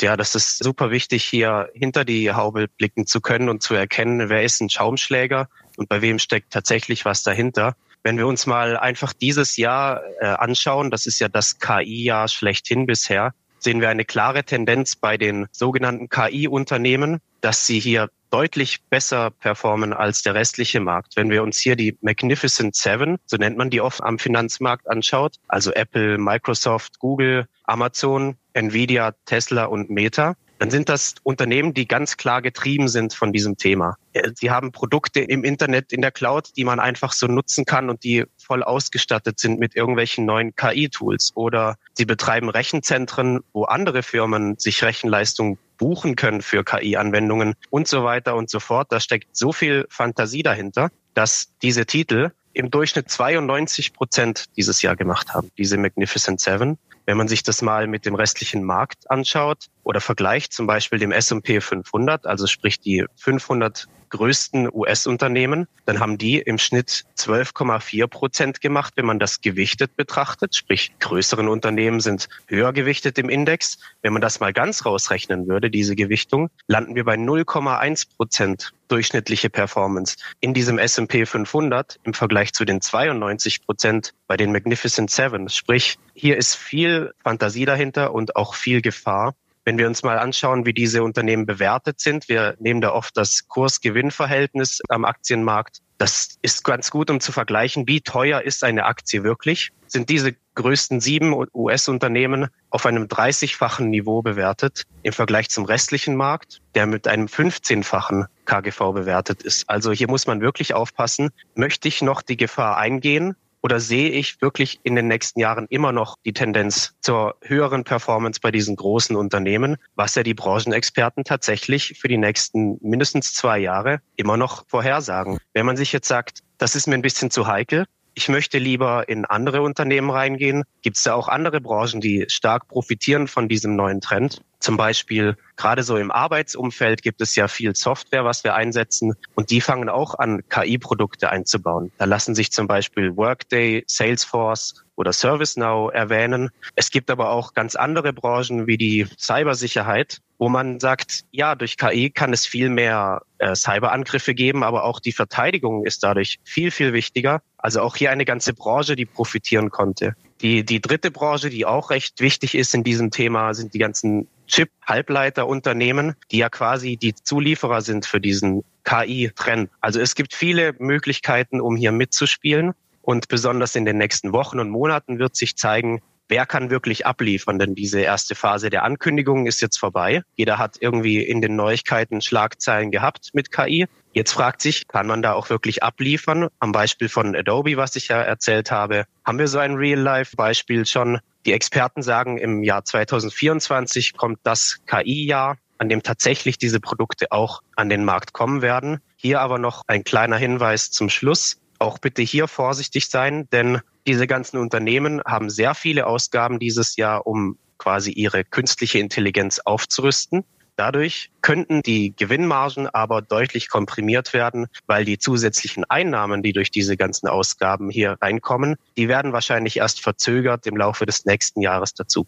Ja, 0.00 0.16
das 0.16 0.36
ist 0.36 0.62
super 0.62 0.92
wichtig, 0.92 1.24
hier 1.24 1.70
hinter 1.74 2.04
die 2.04 2.32
Haube 2.32 2.68
blicken 2.68 3.06
zu 3.06 3.20
können 3.20 3.48
und 3.48 3.62
zu 3.62 3.74
erkennen, 3.74 4.28
wer 4.28 4.44
ist 4.44 4.60
ein 4.60 4.70
Schaumschläger 4.70 5.48
und 5.76 5.88
bei 5.88 6.00
wem 6.00 6.20
steckt 6.20 6.52
tatsächlich 6.52 7.04
was 7.04 7.24
dahinter. 7.24 7.74
Wenn 8.02 8.16
wir 8.16 8.26
uns 8.26 8.46
mal 8.46 8.76
einfach 8.76 9.12
dieses 9.12 9.56
Jahr 9.56 10.02
äh, 10.20 10.26
anschauen, 10.26 10.90
das 10.90 11.06
ist 11.06 11.18
ja 11.18 11.28
das 11.28 11.58
KI-Jahr 11.58 12.28
schlechthin 12.28 12.86
bisher, 12.86 13.34
sehen 13.58 13.80
wir 13.80 13.90
eine 13.90 14.04
klare 14.04 14.44
Tendenz 14.44 14.96
bei 14.96 15.16
den 15.16 15.46
sogenannten 15.52 16.08
KI-Unternehmen, 16.08 17.20
dass 17.40 17.66
sie 17.66 17.78
hier 17.78 18.08
deutlich 18.30 18.82
besser 18.88 19.30
performen 19.30 19.92
als 19.92 20.22
der 20.22 20.34
restliche 20.34 20.80
Markt. 20.80 21.16
Wenn 21.16 21.30
wir 21.30 21.42
uns 21.42 21.58
hier 21.58 21.76
die 21.76 21.96
Magnificent 22.00 22.74
Seven, 22.76 23.18
so 23.26 23.36
nennt 23.36 23.58
man 23.58 23.70
die 23.70 23.80
oft 23.80 24.02
am 24.02 24.18
Finanzmarkt 24.18 24.88
anschaut, 24.88 25.36
also 25.48 25.72
Apple, 25.72 26.16
Microsoft, 26.16 26.98
Google, 27.00 27.46
Amazon, 27.64 28.36
Nvidia, 28.52 29.14
Tesla 29.26 29.64
und 29.64 29.90
Meta, 29.90 30.36
dann 30.60 30.70
sind 30.70 30.90
das 30.90 31.14
Unternehmen, 31.22 31.72
die 31.72 31.88
ganz 31.88 32.18
klar 32.18 32.42
getrieben 32.42 32.88
sind 32.88 33.14
von 33.14 33.32
diesem 33.32 33.56
Thema. 33.56 33.96
Sie 34.34 34.50
haben 34.50 34.72
Produkte 34.72 35.20
im 35.20 35.42
Internet, 35.42 35.90
in 35.90 36.02
der 36.02 36.10
Cloud, 36.10 36.50
die 36.54 36.64
man 36.64 36.78
einfach 36.78 37.14
so 37.14 37.26
nutzen 37.28 37.64
kann 37.64 37.88
und 37.88 38.04
die 38.04 38.26
voll 38.36 38.62
ausgestattet 38.62 39.38
sind 39.38 39.58
mit 39.58 39.74
irgendwelchen 39.74 40.26
neuen 40.26 40.54
KI-Tools. 40.54 41.32
Oder 41.34 41.76
sie 41.94 42.04
betreiben 42.04 42.50
Rechenzentren, 42.50 43.40
wo 43.54 43.64
andere 43.64 44.02
Firmen 44.02 44.58
sich 44.58 44.84
Rechenleistung 44.84 45.56
buchen 45.78 46.14
können 46.14 46.42
für 46.42 46.62
KI-Anwendungen 46.62 47.54
und 47.70 47.88
so 47.88 48.04
weiter 48.04 48.36
und 48.36 48.50
so 48.50 48.60
fort. 48.60 48.92
Da 48.92 49.00
steckt 49.00 49.34
so 49.34 49.54
viel 49.54 49.86
Fantasie 49.88 50.42
dahinter, 50.42 50.90
dass 51.14 51.52
diese 51.62 51.86
Titel 51.86 52.32
im 52.52 52.70
Durchschnitt 52.70 53.08
92 53.08 53.94
Prozent 53.94 54.44
dieses 54.58 54.82
Jahr 54.82 54.94
gemacht 54.94 55.32
haben, 55.32 55.50
diese 55.56 55.78
Magnificent 55.78 56.38
Seven. 56.38 56.76
Wenn 57.06 57.16
man 57.16 57.28
sich 57.28 57.42
das 57.42 57.62
mal 57.62 57.86
mit 57.86 58.06
dem 58.06 58.14
restlichen 58.14 58.62
Markt 58.62 59.10
anschaut 59.10 59.66
oder 59.82 60.00
vergleicht, 60.00 60.52
zum 60.52 60.66
Beispiel 60.66 60.98
dem 60.98 61.12
S&P 61.12 61.60
500, 61.60 62.26
also 62.26 62.46
sprich 62.46 62.80
die 62.80 63.04
500 63.16 63.88
größten 64.10 64.68
US-Unternehmen, 64.72 65.66
dann 65.86 66.00
haben 66.00 66.18
die 66.18 66.38
im 66.38 66.58
Schnitt 66.58 67.04
12,4 67.16 68.06
Prozent 68.06 68.60
gemacht, 68.60 68.94
wenn 68.96 69.06
man 69.06 69.18
das 69.18 69.40
gewichtet 69.40 69.96
betrachtet. 69.96 70.54
Sprich, 70.54 70.92
größeren 71.00 71.48
Unternehmen 71.48 72.00
sind 72.00 72.28
höher 72.46 72.72
gewichtet 72.72 73.18
im 73.18 73.28
Index. 73.28 73.78
Wenn 74.02 74.12
man 74.12 74.22
das 74.22 74.40
mal 74.40 74.52
ganz 74.52 74.84
rausrechnen 74.84 75.48
würde, 75.48 75.70
diese 75.70 75.96
Gewichtung, 75.96 76.50
landen 76.66 76.94
wir 76.94 77.04
bei 77.04 77.14
0,1 77.14 78.08
Prozent 78.16 78.72
durchschnittliche 78.88 79.50
Performance 79.50 80.16
in 80.40 80.52
diesem 80.52 80.78
S&P 80.78 81.24
500 81.24 81.98
im 82.02 82.12
Vergleich 82.12 82.52
zu 82.52 82.64
den 82.64 82.80
92 82.80 83.64
Prozent 83.64 84.14
bei 84.26 84.36
den 84.36 84.52
Magnificent 84.52 85.10
Seven. 85.10 85.48
Sprich, 85.48 85.98
hier 86.14 86.36
ist 86.36 86.56
viel 86.56 87.12
Fantasie 87.22 87.64
dahinter 87.64 88.12
und 88.12 88.36
auch 88.36 88.54
viel 88.54 88.82
Gefahr. 88.82 89.34
Wenn 89.64 89.78
wir 89.78 89.86
uns 89.86 90.02
mal 90.02 90.18
anschauen, 90.18 90.64
wie 90.64 90.72
diese 90.72 91.02
Unternehmen 91.02 91.46
bewertet 91.46 92.00
sind, 92.00 92.28
wir 92.28 92.56
nehmen 92.58 92.80
da 92.80 92.92
oft 92.92 93.16
das 93.16 93.46
Kurs-Gewinn-Verhältnis 93.48 94.80
am 94.88 95.04
Aktienmarkt. 95.04 95.80
Das 95.98 96.38
ist 96.40 96.64
ganz 96.64 96.90
gut, 96.90 97.10
um 97.10 97.20
zu 97.20 97.30
vergleichen, 97.30 97.86
wie 97.86 98.00
teuer 98.00 98.40
ist 98.40 98.64
eine 98.64 98.86
Aktie 98.86 99.22
wirklich. 99.22 99.70
Sind 99.86 100.08
diese 100.08 100.34
größten 100.54 101.00
sieben 101.00 101.34
US-Unternehmen 101.52 102.48
auf 102.70 102.86
einem 102.86 103.04
30-fachen 103.04 103.90
Niveau 103.90 104.22
bewertet 104.22 104.84
im 105.02 105.12
Vergleich 105.12 105.50
zum 105.50 105.66
restlichen 105.66 106.16
Markt, 106.16 106.62
der 106.74 106.86
mit 106.86 107.06
einem 107.06 107.26
15-fachen 107.26 108.26
KGV 108.46 108.92
bewertet 108.94 109.42
ist. 109.42 109.68
Also 109.68 109.92
hier 109.92 110.08
muss 110.08 110.26
man 110.26 110.40
wirklich 110.40 110.72
aufpassen. 110.72 111.30
Möchte 111.54 111.88
ich 111.88 112.00
noch 112.00 112.22
die 112.22 112.38
Gefahr 112.38 112.78
eingehen, 112.78 113.36
oder 113.62 113.80
sehe 113.80 114.10
ich 114.10 114.40
wirklich 114.40 114.80
in 114.82 114.96
den 114.96 115.08
nächsten 115.08 115.40
Jahren 115.40 115.66
immer 115.68 115.92
noch 115.92 116.16
die 116.24 116.32
Tendenz 116.32 116.94
zur 117.00 117.36
höheren 117.42 117.84
Performance 117.84 118.40
bei 118.40 118.50
diesen 118.50 118.76
großen 118.76 119.16
Unternehmen, 119.16 119.76
was 119.94 120.14
ja 120.14 120.22
die 120.22 120.34
Branchenexperten 120.34 121.24
tatsächlich 121.24 121.98
für 122.00 122.08
die 122.08 122.18
nächsten 122.18 122.78
mindestens 122.80 123.34
zwei 123.34 123.58
Jahre 123.58 124.00
immer 124.16 124.36
noch 124.36 124.64
vorhersagen? 124.68 125.38
Wenn 125.52 125.66
man 125.66 125.76
sich 125.76 125.92
jetzt 125.92 126.08
sagt, 126.08 126.40
das 126.58 126.74
ist 126.74 126.86
mir 126.86 126.94
ein 126.94 127.02
bisschen 127.02 127.30
zu 127.30 127.46
heikel, 127.46 127.86
ich 128.14 128.28
möchte 128.28 128.58
lieber 128.58 129.08
in 129.08 129.24
andere 129.24 129.62
Unternehmen 129.62 130.10
reingehen. 130.10 130.64
Gibt 130.82 130.96
es 130.96 131.04
da 131.04 131.14
auch 131.14 131.28
andere 131.28 131.60
Branchen, 131.60 132.00
die 132.00 132.26
stark 132.28 132.68
profitieren 132.68 133.28
von 133.28 133.48
diesem 133.48 133.76
neuen 133.76 134.00
Trend? 134.00 134.42
Zum 134.60 134.76
Beispiel 134.76 135.36
gerade 135.56 135.82
so 135.82 135.96
im 135.96 136.10
Arbeitsumfeld 136.10 137.02
gibt 137.02 137.20
es 137.22 137.34
ja 137.34 137.48
viel 137.48 137.74
Software, 137.74 138.24
was 138.24 138.44
wir 138.44 138.54
einsetzen 138.54 139.14
und 139.34 139.50
die 139.50 139.60
fangen 139.60 139.88
auch 139.88 140.14
an, 140.18 140.42
KI-Produkte 140.48 141.30
einzubauen. 141.30 141.90
Da 141.98 142.04
lassen 142.04 142.34
sich 142.34 142.52
zum 142.52 142.66
Beispiel 142.66 143.16
Workday, 143.16 143.84
Salesforce 143.86 144.84
oder 144.96 145.14
ServiceNow 145.14 145.90
erwähnen. 145.92 146.50
Es 146.76 146.90
gibt 146.90 147.10
aber 147.10 147.30
auch 147.30 147.54
ganz 147.54 147.74
andere 147.74 148.12
Branchen 148.12 148.66
wie 148.66 148.76
die 148.76 149.06
Cybersicherheit, 149.18 150.18
wo 150.38 150.50
man 150.50 150.78
sagt, 150.78 151.24
ja, 151.30 151.54
durch 151.54 151.78
KI 151.78 152.10
kann 152.10 152.34
es 152.34 152.46
viel 152.46 152.68
mehr 152.68 153.22
äh, 153.38 153.54
Cyberangriffe 153.54 154.34
geben, 154.34 154.62
aber 154.62 154.84
auch 154.84 155.00
die 155.00 155.12
Verteidigung 155.12 155.86
ist 155.86 156.02
dadurch 156.02 156.38
viel, 156.44 156.70
viel 156.70 156.92
wichtiger. 156.92 157.40
Also 157.56 157.80
auch 157.80 157.96
hier 157.96 158.10
eine 158.10 158.26
ganze 158.26 158.52
Branche, 158.52 158.94
die 158.94 159.06
profitieren 159.06 159.70
konnte. 159.70 160.16
Die, 160.42 160.64
die 160.64 160.80
dritte 160.80 161.10
Branche, 161.10 161.50
die 161.50 161.66
auch 161.66 161.90
recht 161.90 162.20
wichtig 162.20 162.54
ist 162.54 162.74
in 162.74 162.84
diesem 162.84 163.10
Thema, 163.10 163.52
sind 163.54 163.74
die 163.74 163.78
ganzen 163.78 164.28
Chip-Halbleiterunternehmen, 164.50 166.14
die 166.30 166.38
ja 166.38 166.48
quasi 166.48 166.96
die 166.96 167.14
Zulieferer 167.14 167.80
sind 167.80 168.06
für 168.06 168.20
diesen 168.20 168.64
KI-Trend. 168.84 169.70
Also 169.80 170.00
es 170.00 170.14
gibt 170.14 170.34
viele 170.34 170.74
Möglichkeiten, 170.78 171.60
um 171.60 171.76
hier 171.76 171.92
mitzuspielen. 171.92 172.74
Und 173.02 173.28
besonders 173.28 173.76
in 173.76 173.84
den 173.86 173.96
nächsten 173.96 174.32
Wochen 174.32 174.60
und 174.60 174.68
Monaten 174.68 175.18
wird 175.18 175.34
sich 175.34 175.56
zeigen, 175.56 176.02
wer 176.30 176.46
kann 176.46 176.70
wirklich 176.70 177.04
abliefern? 177.04 177.58
Denn 177.58 177.74
diese 177.74 178.00
erste 178.00 178.34
Phase 178.34 178.70
der 178.70 178.84
Ankündigungen 178.84 179.46
ist 179.46 179.60
jetzt 179.60 179.78
vorbei. 179.78 180.22
Jeder 180.36 180.56
hat 180.56 180.76
irgendwie 180.80 181.22
in 181.22 181.42
den 181.42 181.56
Neuigkeiten 181.56 182.22
Schlagzeilen 182.22 182.90
gehabt 182.90 183.30
mit 183.34 183.52
KI. 183.52 183.86
Jetzt 184.12 184.32
fragt 184.32 184.62
sich, 184.62 184.88
kann 184.88 185.06
man 185.06 185.22
da 185.22 185.34
auch 185.34 185.50
wirklich 185.50 185.82
abliefern? 185.82 186.48
Am 186.58 186.72
Beispiel 186.72 187.08
von 187.08 187.36
Adobe, 187.36 187.76
was 187.76 187.94
ich 187.96 188.08
ja 188.08 188.20
erzählt 188.20 188.70
habe, 188.70 189.04
haben 189.24 189.38
wir 189.38 189.48
so 189.48 189.58
ein 189.58 189.74
Real-Life-Beispiel 189.74 190.86
schon. 190.86 191.18
Die 191.46 191.52
Experten 191.52 192.02
sagen, 192.02 192.38
im 192.38 192.62
Jahr 192.62 192.84
2024 192.84 194.16
kommt 194.16 194.38
das 194.42 194.78
KI-Jahr, 194.86 195.58
an 195.78 195.88
dem 195.88 196.02
tatsächlich 196.02 196.58
diese 196.58 196.80
Produkte 196.80 197.30
auch 197.30 197.62
an 197.76 197.88
den 197.88 198.04
Markt 198.04 198.32
kommen 198.32 198.62
werden. 198.62 199.00
Hier 199.16 199.40
aber 199.40 199.58
noch 199.58 199.82
ein 199.86 200.04
kleiner 200.04 200.36
Hinweis 200.36 200.90
zum 200.90 201.08
Schluss. 201.08 201.58
Auch 201.78 201.98
bitte 201.98 202.22
hier 202.22 202.48
vorsichtig 202.48 203.08
sein, 203.08 203.48
denn 203.52 203.80
diese 204.06 204.26
ganzen 204.26 204.58
Unternehmen 204.58 205.20
haben 205.24 205.50
sehr 205.50 205.74
viele 205.74 206.06
Ausgaben 206.06 206.58
dieses 206.58 206.96
Jahr, 206.96 207.26
um 207.26 207.58
quasi 207.78 208.12
ihre 208.12 208.44
künstliche 208.44 208.98
Intelligenz 208.98 209.60
aufzurüsten. 209.64 210.44
Dadurch 210.76 211.30
könnten 211.42 211.82
die 211.82 212.14
Gewinnmargen 212.16 212.86
aber 212.86 213.20
deutlich 213.20 213.68
komprimiert 213.68 214.32
werden, 214.32 214.66
weil 214.86 215.04
die 215.04 215.18
zusätzlichen 215.18 215.84
Einnahmen, 215.84 216.42
die 216.42 216.54
durch 216.54 216.70
diese 216.70 216.96
ganzen 216.96 217.28
Ausgaben 217.28 217.90
hier 217.90 218.16
reinkommen, 218.22 218.76
die 218.96 219.06
werden 219.08 219.34
wahrscheinlich 219.34 219.76
erst 219.76 220.00
verzögert 220.00 220.66
im 220.66 220.78
Laufe 220.78 221.04
des 221.04 221.26
nächsten 221.26 221.60
Jahres 221.60 221.92
dazu. 221.92 222.26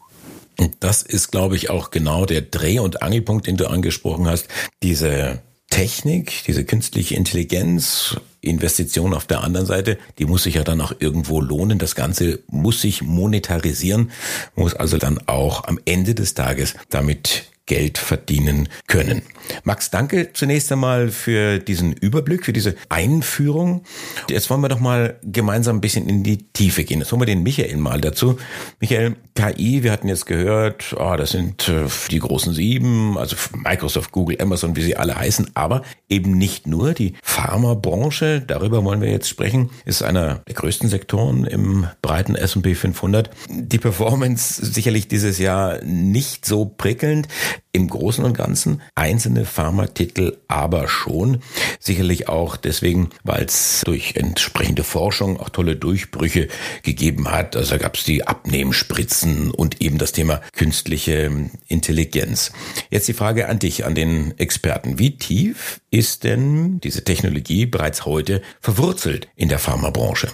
Das 0.81 1.03
ist, 1.03 1.31
glaube 1.31 1.57
ich, 1.57 1.71
auch 1.71 1.91
genau 1.91 2.27
der 2.27 2.43
Dreh- 2.43 2.81
und 2.81 3.03
Angelpunkt, 3.03 3.47
den 3.47 3.57
du 3.57 3.71
angesprochen 3.71 4.29
hast. 4.29 4.49
Diese 4.83 5.41
Technik, 5.71 6.45
diese 6.47 6.67
künstliche 6.67 7.15
Intelligenz, 7.15 8.21
Investition 8.43 9.15
auf 9.15 9.25
der 9.25 9.43
anderen 9.43 9.67
Seite, 9.67 9.99
die 10.19 10.27
muss 10.27 10.43
sich 10.43 10.57
ja 10.57 10.65
dann 10.65 10.81
auch 10.81 10.93
irgendwo 10.99 11.41
lohnen. 11.41 11.79
Das 11.79 11.95
Ganze 11.95 12.41
muss 12.49 12.83
sich 12.83 13.01
monetarisieren, 13.01 14.11
muss 14.57 14.75
also 14.75 14.99
dann 14.99 15.19
auch 15.27 15.65
am 15.65 15.79
Ende 15.85 16.15
des 16.15 16.35
Tages 16.35 16.75
damit 16.91 17.52
Geld 17.73 17.97
verdienen 17.97 18.69
können. 18.87 19.23
Max, 19.65 19.91
danke 19.91 20.35
zunächst 20.35 20.71
einmal 20.71 21.09
für 21.09 21.59
diesen 21.59 21.95
Überblick, 21.95 22.45
für 22.45 22.53
diese 22.53 22.75
Einführung. 22.91 23.83
Jetzt 24.29 24.51
wollen 24.51 24.61
wir 24.61 24.69
doch 24.69 24.79
mal 24.79 25.19
gemeinsam 25.23 25.79
ein 25.79 25.81
bisschen 25.81 26.07
in 26.07 26.23
die 26.23 26.53
Tiefe 26.53 26.85
gehen. 26.85 27.01
Jetzt 27.01 27.13
holen 27.13 27.23
wir 27.23 27.27
den 27.27 27.43
Michael 27.43 27.79
mal 27.79 27.99
dazu. 27.99 28.37
Michael, 28.79 29.17
KI, 29.35 29.83
wir 29.83 29.91
hatten 29.91 30.09
jetzt 30.09 30.27
gehört, 30.27 30.95
oh, 30.99 31.15
das 31.17 31.31
sind 31.31 31.67
äh, 31.71 31.87
die 32.11 32.19
großen 32.19 32.53
sieben, 32.53 33.17
also 33.17 33.37
Microsoft, 33.55 34.13
Google, 34.13 34.37
Amazon, 34.43 34.77
wie 34.77 34.83
sie 34.83 34.97
alle 34.97 35.17
heißen, 35.17 35.53
aber 35.55 35.81
eben 36.11 36.37
nicht 36.37 36.67
nur 36.67 36.93
die 36.93 37.15
Pharmabranche, 37.23 38.43
darüber 38.47 38.85
wollen 38.85 39.01
wir 39.01 39.11
jetzt 39.11 39.31
sprechen, 39.31 39.71
ist 39.87 40.03
einer 40.03 40.43
der 40.47 40.55
größten 40.55 40.91
Sektoren 40.91 41.45
im 41.45 41.87
breiten 42.03 42.35
S&P 42.35 42.75
500. 42.75 43.31
Die 43.49 43.79
Performance 43.79 44.63
sicherlich 44.63 45.09
dieses 45.09 45.39
Jahr 45.39 45.83
nicht 45.83 46.45
so 46.45 46.67
prickelnd. 46.67 47.29
Im 47.75 47.89
Großen 47.89 48.23
und 48.25 48.37
Ganzen 48.37 48.83
einzelne 48.95 49.47
Pharmatitel 49.47 50.37
aber 50.47 50.89
schon. 50.89 51.39
Sicherlich 51.81 52.29
auch 52.29 52.57
deswegen, 52.57 53.09
weil 53.25 53.45
es 53.45 53.81
durch 53.87 54.17
entsprechende 54.17 54.85
Forschung 54.85 55.41
auch 55.41 55.49
tolle 55.49 55.77
Durchbrüche 55.77 56.49
gegeben 56.83 57.31
hat. 57.31 57.57
Also 57.57 57.79
gab 57.79 57.97
es 57.97 58.05
die 58.05 58.27
Abnehmspritzen 58.27 59.51
und 59.51 59.81
eben 59.81 59.97
das 59.97 60.13
Thema 60.13 60.43
künstliche 60.53 61.31
Intelligenz. 61.67 62.53
Jetzt 62.91 63.09
die 63.09 63.15
Frage 63.15 63.49
an 63.49 63.59
dich, 63.59 63.87
an 63.87 63.95
den 63.95 64.37
Experten. 64.39 64.99
Wie 64.99 65.17
tief 65.17 65.81
ist 65.91 66.25
denn 66.25 66.79
diese 66.81 67.05
Technologie 67.05 67.65
bereits 67.65 68.05
heute 68.05 68.43
verwurzelt 68.61 69.29
in 69.35 69.49
der 69.49 69.59
Pharmabranche? 69.59 70.29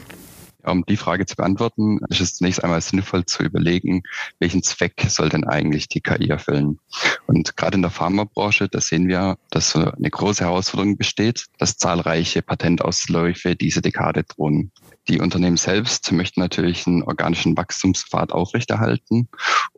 Um 0.70 0.84
die 0.86 0.96
Frage 0.96 1.26
zu 1.26 1.36
beantworten, 1.36 2.00
ist 2.08 2.20
es 2.20 2.34
zunächst 2.34 2.62
einmal 2.62 2.80
sinnvoll 2.80 3.24
zu 3.24 3.42
überlegen, 3.42 4.02
welchen 4.38 4.62
Zweck 4.62 5.04
soll 5.08 5.28
denn 5.28 5.44
eigentlich 5.44 5.88
die 5.88 6.00
KI 6.00 6.28
erfüllen? 6.28 6.78
Und 7.26 7.56
gerade 7.56 7.76
in 7.76 7.82
der 7.82 7.90
Pharmabranche, 7.90 8.68
da 8.68 8.80
sehen 8.80 9.08
wir, 9.08 9.38
dass 9.50 9.74
eine 9.74 10.10
große 10.10 10.44
Herausforderung 10.44 10.96
besteht, 10.96 11.46
dass 11.58 11.78
zahlreiche 11.78 12.42
Patentausläufe 12.42 13.56
diese 13.56 13.82
Dekade 13.82 14.24
drohen. 14.24 14.72
Die 15.08 15.20
Unternehmen 15.20 15.56
selbst 15.56 16.12
möchten 16.12 16.40
natürlich 16.40 16.86
einen 16.86 17.02
organischen 17.02 17.56
Wachstumspfad 17.56 18.32
aufrechterhalten 18.32 19.28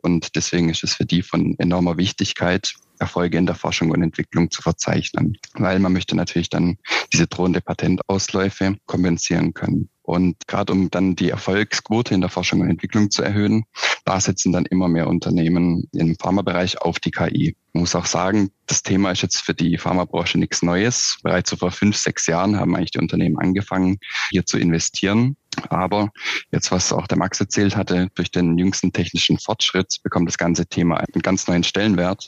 und 0.01 0.35
deswegen 0.35 0.69
ist 0.69 0.83
es 0.83 0.95
für 0.95 1.05
die 1.05 1.21
von 1.21 1.55
enormer 1.57 1.97
Wichtigkeit, 1.97 2.73
Erfolge 3.01 3.37
in 3.37 3.47
der 3.47 3.55
Forschung 3.55 3.89
und 3.91 4.03
Entwicklung 4.03 4.51
zu 4.51 4.61
verzeichnen, 4.61 5.37
weil 5.55 5.79
man 5.79 5.91
möchte 5.91 6.15
natürlich 6.15 6.49
dann 6.49 6.77
diese 7.11 7.27
drohende 7.27 7.59
Patentausläufe 7.59 8.77
kompensieren 8.85 9.53
können. 9.53 9.89
Und 10.11 10.45
gerade 10.45 10.73
um 10.73 10.91
dann 10.91 11.15
die 11.15 11.29
Erfolgsquote 11.29 12.13
in 12.13 12.19
der 12.19 12.29
Forschung 12.29 12.59
und 12.59 12.69
Entwicklung 12.69 13.11
zu 13.11 13.23
erhöhen, 13.23 13.63
da 14.03 14.19
setzen 14.19 14.51
dann 14.51 14.65
immer 14.65 14.89
mehr 14.89 15.07
Unternehmen 15.07 15.87
im 15.93 16.17
Pharmabereich 16.17 16.81
auf 16.81 16.99
die 16.99 17.11
KI. 17.11 17.55
Man 17.71 17.83
muss 17.83 17.95
auch 17.95 18.05
sagen, 18.05 18.51
das 18.67 18.83
Thema 18.83 19.11
ist 19.11 19.21
jetzt 19.21 19.37
für 19.37 19.53
die 19.53 19.77
Pharmabranche 19.77 20.37
nichts 20.37 20.63
Neues. 20.63 21.17
Bereits 21.23 21.49
so 21.49 21.55
vor 21.55 21.71
fünf, 21.71 21.95
sechs 21.95 22.27
Jahren 22.27 22.59
haben 22.59 22.75
eigentlich 22.75 22.91
die 22.91 22.99
Unternehmen 22.99 23.39
angefangen, 23.39 23.99
hier 24.31 24.45
zu 24.45 24.57
investieren. 24.57 25.37
Aber 25.69 26.09
jetzt, 26.51 26.73
was 26.73 26.91
auch 26.91 27.07
der 27.07 27.17
Max 27.17 27.39
erzählt 27.39 27.77
hatte, 27.77 28.09
durch 28.15 28.31
den 28.31 28.57
jüngsten 28.57 28.91
technischen 28.91 29.39
Fortschritt 29.39 29.95
bekommt 30.03 30.27
das 30.27 30.37
ganze 30.37 30.65
Thema 30.65 30.97
einen 30.97 31.21
ganz 31.21 31.47
neuen 31.47 31.63
Stellenwert. 31.63 32.27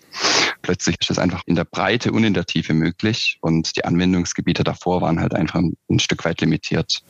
Plötzlich 0.62 0.96
ist 1.02 1.12
es 1.12 1.20
einfach 1.20 1.42
in 1.48 1.56
der 1.56 1.66
Breite 1.66 2.13
und 2.13 2.24
in 2.24 2.34
der 2.34 2.46
Tiefe 2.46 2.74
möglich 2.74 3.40
und 3.42 3.75
die 3.75 3.84
Anwendungsgebiete 3.84 4.63
davor 4.63 5.02
waren 5.02 5.20
halt 5.20 5.34
einfach 5.34 5.60
ein 5.60 6.00
Stück 6.00 6.24
weit 6.24 6.40
limitiert. 6.40 7.04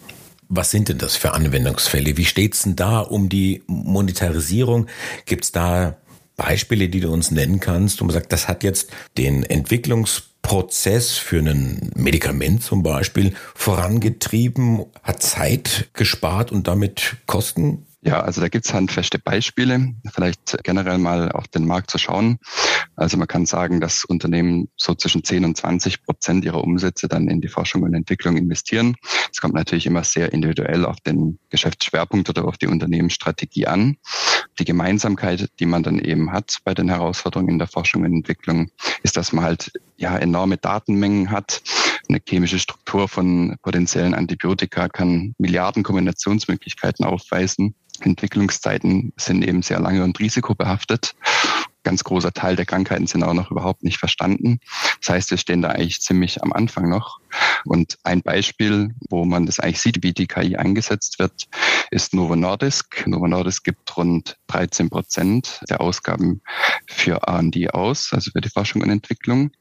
Was 0.49 0.71
sind 0.71 0.89
denn 0.89 0.97
das 0.97 1.15
für 1.15 1.33
Anwendungsfälle? 1.33 2.17
Wie 2.17 2.25
steht's 2.25 2.63
denn 2.63 2.75
da 2.75 2.99
um 2.99 3.29
die 3.29 3.63
Monetarisierung? 3.67 4.87
Gibt's 5.25 5.51
da 5.51 5.97
Beispiele, 6.35 6.89
die 6.89 6.99
du 6.99 7.11
uns 7.11 7.31
nennen 7.31 7.59
kannst, 7.59 8.01
wo 8.01 8.05
man 8.05 8.13
sagt, 8.13 8.31
das 8.31 8.47
hat 8.47 8.63
jetzt 8.63 8.89
den 9.17 9.43
Entwicklungsprozess 9.43 11.11
für 11.11 11.39
ein 11.39 11.91
Medikament 11.95 12.63
zum 12.63 12.83
Beispiel 12.83 13.33
vorangetrieben, 13.55 14.85
hat 15.03 15.21
Zeit 15.21 15.89
gespart 15.93 16.51
und 16.51 16.67
damit 16.67 17.17
Kosten 17.27 17.85
ja, 18.05 18.19
also 18.19 18.41
da 18.41 18.49
gibt's 18.49 18.73
handfeste 18.73 19.17
Beispiele. 19.17 19.93
Vielleicht 20.13 20.57
generell 20.63 20.97
mal 20.97 21.31
auf 21.31 21.47
den 21.47 21.65
Markt 21.65 21.89
zu 21.89 21.97
schauen. 21.97 22.37
Also 22.97 23.17
man 23.17 23.27
kann 23.27 23.45
sagen, 23.45 23.79
dass 23.79 24.03
Unternehmen 24.03 24.67
so 24.75 24.93
zwischen 24.93 25.23
10 25.23 25.45
und 25.45 25.55
20 25.55 26.03
Prozent 26.03 26.43
ihrer 26.43 26.61
Umsätze 26.63 27.07
dann 27.07 27.29
in 27.29 27.39
die 27.39 27.47
Forschung 27.47 27.83
und 27.83 27.93
Entwicklung 27.93 28.35
investieren. 28.35 28.95
Es 29.31 29.39
kommt 29.39 29.53
natürlich 29.53 29.85
immer 29.85 30.03
sehr 30.03 30.33
individuell 30.33 30.85
auf 30.85 30.99
den 30.99 31.39
Geschäftsschwerpunkt 31.49 32.29
oder 32.29 32.45
auf 32.45 32.57
die 32.57 32.67
Unternehmensstrategie 32.67 33.67
an. 33.67 33.95
Die 34.59 34.65
Gemeinsamkeit, 34.65 35.49
die 35.59 35.65
man 35.65 35.83
dann 35.83 35.99
eben 35.99 36.31
hat 36.31 36.57
bei 36.65 36.73
den 36.73 36.89
Herausforderungen 36.89 37.51
in 37.51 37.59
der 37.59 37.67
Forschung 37.67 38.03
und 38.03 38.13
Entwicklung, 38.13 38.69
ist, 39.01 39.15
dass 39.15 39.31
man 39.31 39.45
halt 39.45 39.71
ja 39.95 40.17
enorme 40.17 40.57
Datenmengen 40.57 41.31
hat. 41.31 41.61
Eine 42.09 42.19
chemische 42.27 42.59
Struktur 42.59 43.07
von 43.07 43.55
potenziellen 43.61 44.13
Antibiotika 44.13 44.89
kann 44.89 45.33
Milliarden 45.37 45.83
Kombinationsmöglichkeiten 45.83 47.05
aufweisen. 47.05 47.75
Entwicklungszeiten 48.05 49.13
sind 49.17 49.43
eben 49.43 49.61
sehr 49.61 49.79
lange 49.79 50.03
und 50.03 50.19
risikobehaftet. 50.19 51.15
Ganz 51.83 52.05
großer 52.05 52.31
Teil 52.31 52.55
der 52.55 52.65
Krankheiten 52.65 53.07
sind 53.07 53.23
auch 53.23 53.33
noch 53.33 53.51
überhaupt 53.51 53.83
nicht 53.83 53.97
verstanden. 53.97 54.59
Das 55.01 55.09
heißt, 55.09 55.31
wir 55.31 55.37
stehen 55.37 55.61
da 55.61 55.69
eigentlich 55.69 55.99
ziemlich 55.99 56.41
am 56.41 56.53
Anfang 56.53 56.89
noch. 56.89 57.19
Und 57.65 57.97
ein 58.03 58.21
Beispiel, 58.21 58.95
wo 59.09 59.25
man 59.25 59.45
das 59.45 59.59
eigentlich 59.59 59.81
sieht, 59.81 60.01
wie 60.01 60.13
die 60.13 60.27
KI 60.27 60.55
eingesetzt 60.55 61.19
wird, 61.19 61.47
ist 61.91 62.13
Novo 62.13 62.37
Nordisk. 62.37 63.05
Novo 63.05 63.27
Nordisk 63.27 63.65
gibt 63.65 63.97
rund 63.97 64.37
13 64.47 64.89
Prozent 64.89 65.61
der 65.69 65.81
Ausgaben 65.81 66.41
für 66.87 67.15
R&D 67.27 67.69
aus, 67.69 68.13
also 68.13 68.31
für 68.31 68.41
die 68.41 68.49
Forschung 68.49 68.81
und 68.81 68.89
Entwicklung. 68.89 69.51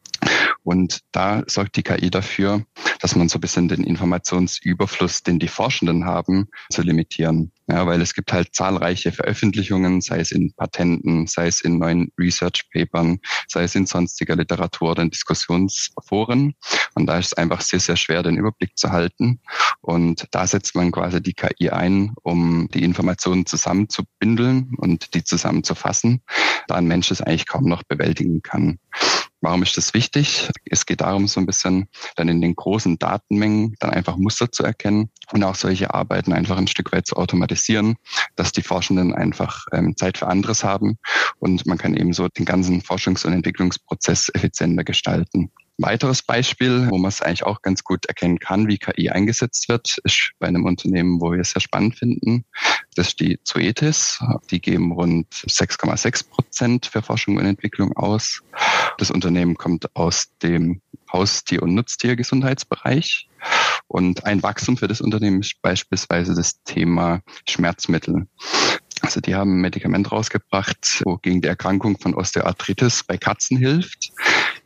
Und 0.64 1.00
da 1.12 1.42
sorgt 1.46 1.76
die 1.76 1.82
KI 1.82 2.10
dafür, 2.10 2.64
dass 3.00 3.16
man 3.16 3.28
so 3.28 3.38
ein 3.38 3.40
bisschen 3.40 3.68
den 3.68 3.82
Informationsüberfluss, 3.82 5.22
den 5.22 5.38
die 5.38 5.48
Forschenden 5.48 6.04
haben, 6.04 6.48
zu 6.70 6.82
limitieren. 6.82 7.52
Ja, 7.68 7.86
weil 7.86 8.00
es 8.00 8.14
gibt 8.14 8.32
halt 8.32 8.54
zahlreiche 8.54 9.12
Veröffentlichungen, 9.12 10.00
sei 10.00 10.20
es 10.20 10.30
in 10.30 10.52
Patenten, 10.52 11.26
sei 11.26 11.46
es 11.46 11.60
in 11.60 11.78
neuen 11.78 12.12
Research 12.18 12.68
Papern, 12.72 13.18
sei 13.48 13.64
es 13.64 13.74
in 13.74 13.86
sonstiger 13.86 14.36
Literatur 14.36 14.90
oder 14.90 15.02
in 15.02 15.10
Diskussionsforen. 15.10 16.54
Und 16.94 17.06
da 17.06 17.18
ist 17.18 17.26
es 17.26 17.34
einfach 17.34 17.60
sehr, 17.60 17.80
sehr 17.80 17.96
schwer, 17.96 18.22
den 18.22 18.36
Überblick 18.36 18.76
zu 18.76 18.90
halten. 18.90 19.40
Und 19.80 20.26
da 20.32 20.46
setzt 20.46 20.74
man 20.74 20.92
quasi 20.92 21.22
die 21.22 21.34
KI 21.34 21.70
ein, 21.70 22.14
um 22.22 22.68
die 22.74 22.84
Informationen 22.84 23.46
zusammenzubündeln 23.46 24.74
und 24.76 25.14
die 25.14 25.24
zusammenzufassen, 25.24 26.22
da 26.68 26.76
ein 26.76 26.86
Mensch 26.86 27.10
es 27.10 27.20
eigentlich 27.20 27.46
kaum 27.46 27.64
noch 27.64 27.82
bewältigen 27.84 28.42
kann. 28.42 28.78
Warum 29.42 29.64
ist 29.64 29.76
das 29.76 29.92
wichtig? 29.92 30.48
Es 30.66 30.86
geht 30.86 31.00
darum, 31.00 31.26
so 31.26 31.40
ein 31.40 31.46
bisschen 31.46 31.88
dann 32.14 32.28
in 32.28 32.40
den 32.40 32.54
großen 32.54 32.96
Datenmengen 32.98 33.74
dann 33.80 33.90
einfach 33.90 34.16
Muster 34.16 34.52
zu 34.52 34.62
erkennen 34.62 35.10
und 35.32 35.42
auch 35.42 35.56
solche 35.56 35.92
Arbeiten 35.92 36.32
einfach 36.32 36.56
ein 36.56 36.68
Stück 36.68 36.92
weit 36.92 37.08
zu 37.08 37.16
automatisieren, 37.16 37.96
dass 38.36 38.52
die 38.52 38.62
Forschenden 38.62 39.12
einfach 39.12 39.66
ähm, 39.72 39.96
Zeit 39.96 40.16
für 40.16 40.28
anderes 40.28 40.62
haben 40.62 40.96
und 41.40 41.66
man 41.66 41.76
kann 41.76 41.96
eben 41.96 42.12
so 42.12 42.28
den 42.28 42.44
ganzen 42.44 42.82
Forschungs- 42.82 43.26
und 43.26 43.32
Entwicklungsprozess 43.32 44.30
effizienter 44.32 44.84
gestalten. 44.84 45.50
Weiteres 45.82 46.22
Beispiel, 46.22 46.88
wo 46.90 46.98
man 46.98 47.08
es 47.08 47.20
eigentlich 47.20 47.44
auch 47.44 47.62
ganz 47.62 47.84
gut 47.84 48.06
erkennen 48.06 48.38
kann, 48.38 48.68
wie 48.68 48.78
KI 48.78 49.10
eingesetzt 49.10 49.68
wird, 49.68 49.98
ist 50.04 50.32
bei 50.38 50.48
einem 50.48 50.64
Unternehmen, 50.64 51.20
wo 51.20 51.32
wir 51.32 51.40
es 51.40 51.50
sehr 51.50 51.60
spannend 51.60 51.96
finden. 51.96 52.44
Das 52.94 53.08
ist 53.08 53.20
die 53.20 53.38
Zoetis. 53.44 54.22
Die 54.50 54.60
geben 54.60 54.92
rund 54.92 55.26
6,6 55.32 56.28
Prozent 56.28 56.86
für 56.86 57.02
Forschung 57.02 57.36
und 57.36 57.46
Entwicklung 57.46 57.96
aus. 57.96 58.42
Das 58.98 59.10
Unternehmen 59.10 59.56
kommt 59.56 59.94
aus 59.96 60.28
dem 60.42 60.80
Haustier- 61.12 61.62
und 61.62 61.74
Nutztiergesundheitsbereich. 61.74 63.28
Und 63.88 64.24
ein 64.24 64.42
Wachstum 64.42 64.76
für 64.76 64.88
das 64.88 65.00
Unternehmen 65.00 65.40
ist 65.40 65.60
beispielsweise 65.60 66.34
das 66.34 66.62
Thema 66.64 67.20
Schmerzmittel. 67.48 68.26
Also 69.02 69.20
die 69.20 69.34
haben 69.34 69.56
ein 69.56 69.60
Medikament 69.60 70.12
rausgebracht, 70.12 71.02
wo 71.04 71.18
gegen 71.18 71.42
die 71.42 71.48
Erkrankung 71.48 71.98
von 71.98 72.14
Osteoarthritis 72.14 73.02
bei 73.02 73.18
Katzen 73.18 73.58
hilft. 73.58 74.12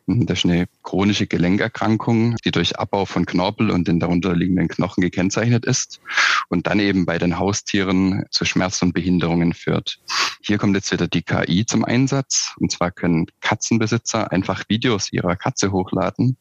Das 0.07 0.39
ist 0.39 0.45
eine 0.45 0.69
chronische 0.85 1.27
Gelenkerkrankung, 1.27 2.37
die 2.45 2.53
durch 2.53 2.79
Abbau 2.79 3.07
von 3.07 3.27
Knorpel 3.27 3.71
und 3.71 3.89
den 3.89 3.99
darunterliegenden 3.99 4.69
Knochen 4.69 5.01
gekennzeichnet 5.01 5.65
ist 5.65 6.01
und 6.49 6.69
dann 6.69 6.79
eben 6.79 7.07
bei 7.07 7.19
den 7.19 7.41
Haustieren 7.41 8.25
zu 8.31 8.45
Schmerzen 8.45 8.87
und 8.87 8.93
Behinderungen 8.93 9.53
führt. 9.53 9.99
Hier 10.43 10.59
kommt 10.59 10.77
jetzt 10.77 10.93
wieder 10.93 11.09
die 11.09 11.23
KI 11.23 11.67
zum 11.67 11.85
Einsatz. 11.85 12.55
Und 12.61 12.71
zwar 12.71 12.93
können 12.93 13.27
Katzenbesitzer 13.41 14.31
einfach 14.31 14.63
Videos 14.69 15.13
ihrer 15.13 15.35
Katze 15.35 15.73
hochladen 15.73 16.37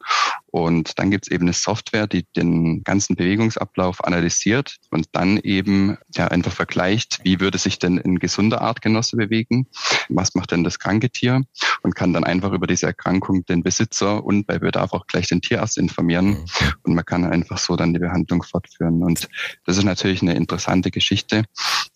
und 0.55 0.97
dann 0.99 1.11
gibt 1.11 1.25
es 1.25 1.31
eben 1.31 1.43
eine 1.43 1.51
Software, 1.51 2.07
die 2.07 2.25
den 2.33 2.81
ganzen 2.85 3.17
Bewegungsablauf 3.17 4.01
analysiert 4.05 4.77
und 4.89 5.07
dann 5.11 5.35
eben 5.35 5.97
ja 6.15 6.29
einfach 6.29 6.53
vergleicht, 6.53 7.19
wie 7.23 7.41
würde 7.41 7.57
sich 7.57 7.77
denn 7.77 7.99
ein 7.99 8.19
gesunder 8.19 8.61
Artgenosse 8.61 9.17
bewegen, 9.17 9.67
was 10.07 10.33
macht 10.33 10.51
denn 10.51 10.63
das 10.63 10.79
kranke 10.79 11.09
Tier 11.09 11.41
und 11.81 11.93
kann 11.93 12.13
dann 12.13 12.23
einfach 12.23 12.53
über 12.53 12.67
diese 12.67 12.85
Erkrankung 12.85 13.45
den 13.45 13.63
Besitzer 13.63 14.23
und 14.23 14.47
bei 14.47 14.59
Bedarf 14.59 14.93
auch 14.93 15.07
gleich 15.07 15.27
den 15.27 15.41
Tierarzt 15.41 15.77
informieren 15.77 16.27
mhm. 16.27 16.45
und 16.83 16.95
man 16.95 17.03
kann 17.03 17.25
einfach 17.25 17.57
so 17.57 17.75
dann 17.75 17.93
die 17.93 17.99
Behandlung 17.99 18.41
fortführen. 18.41 19.03
Und 19.03 19.27
das 19.65 19.75
ist 19.75 19.83
natürlich 19.83 20.21
eine 20.21 20.35
interessante 20.35 20.89
Geschichte, 20.89 21.43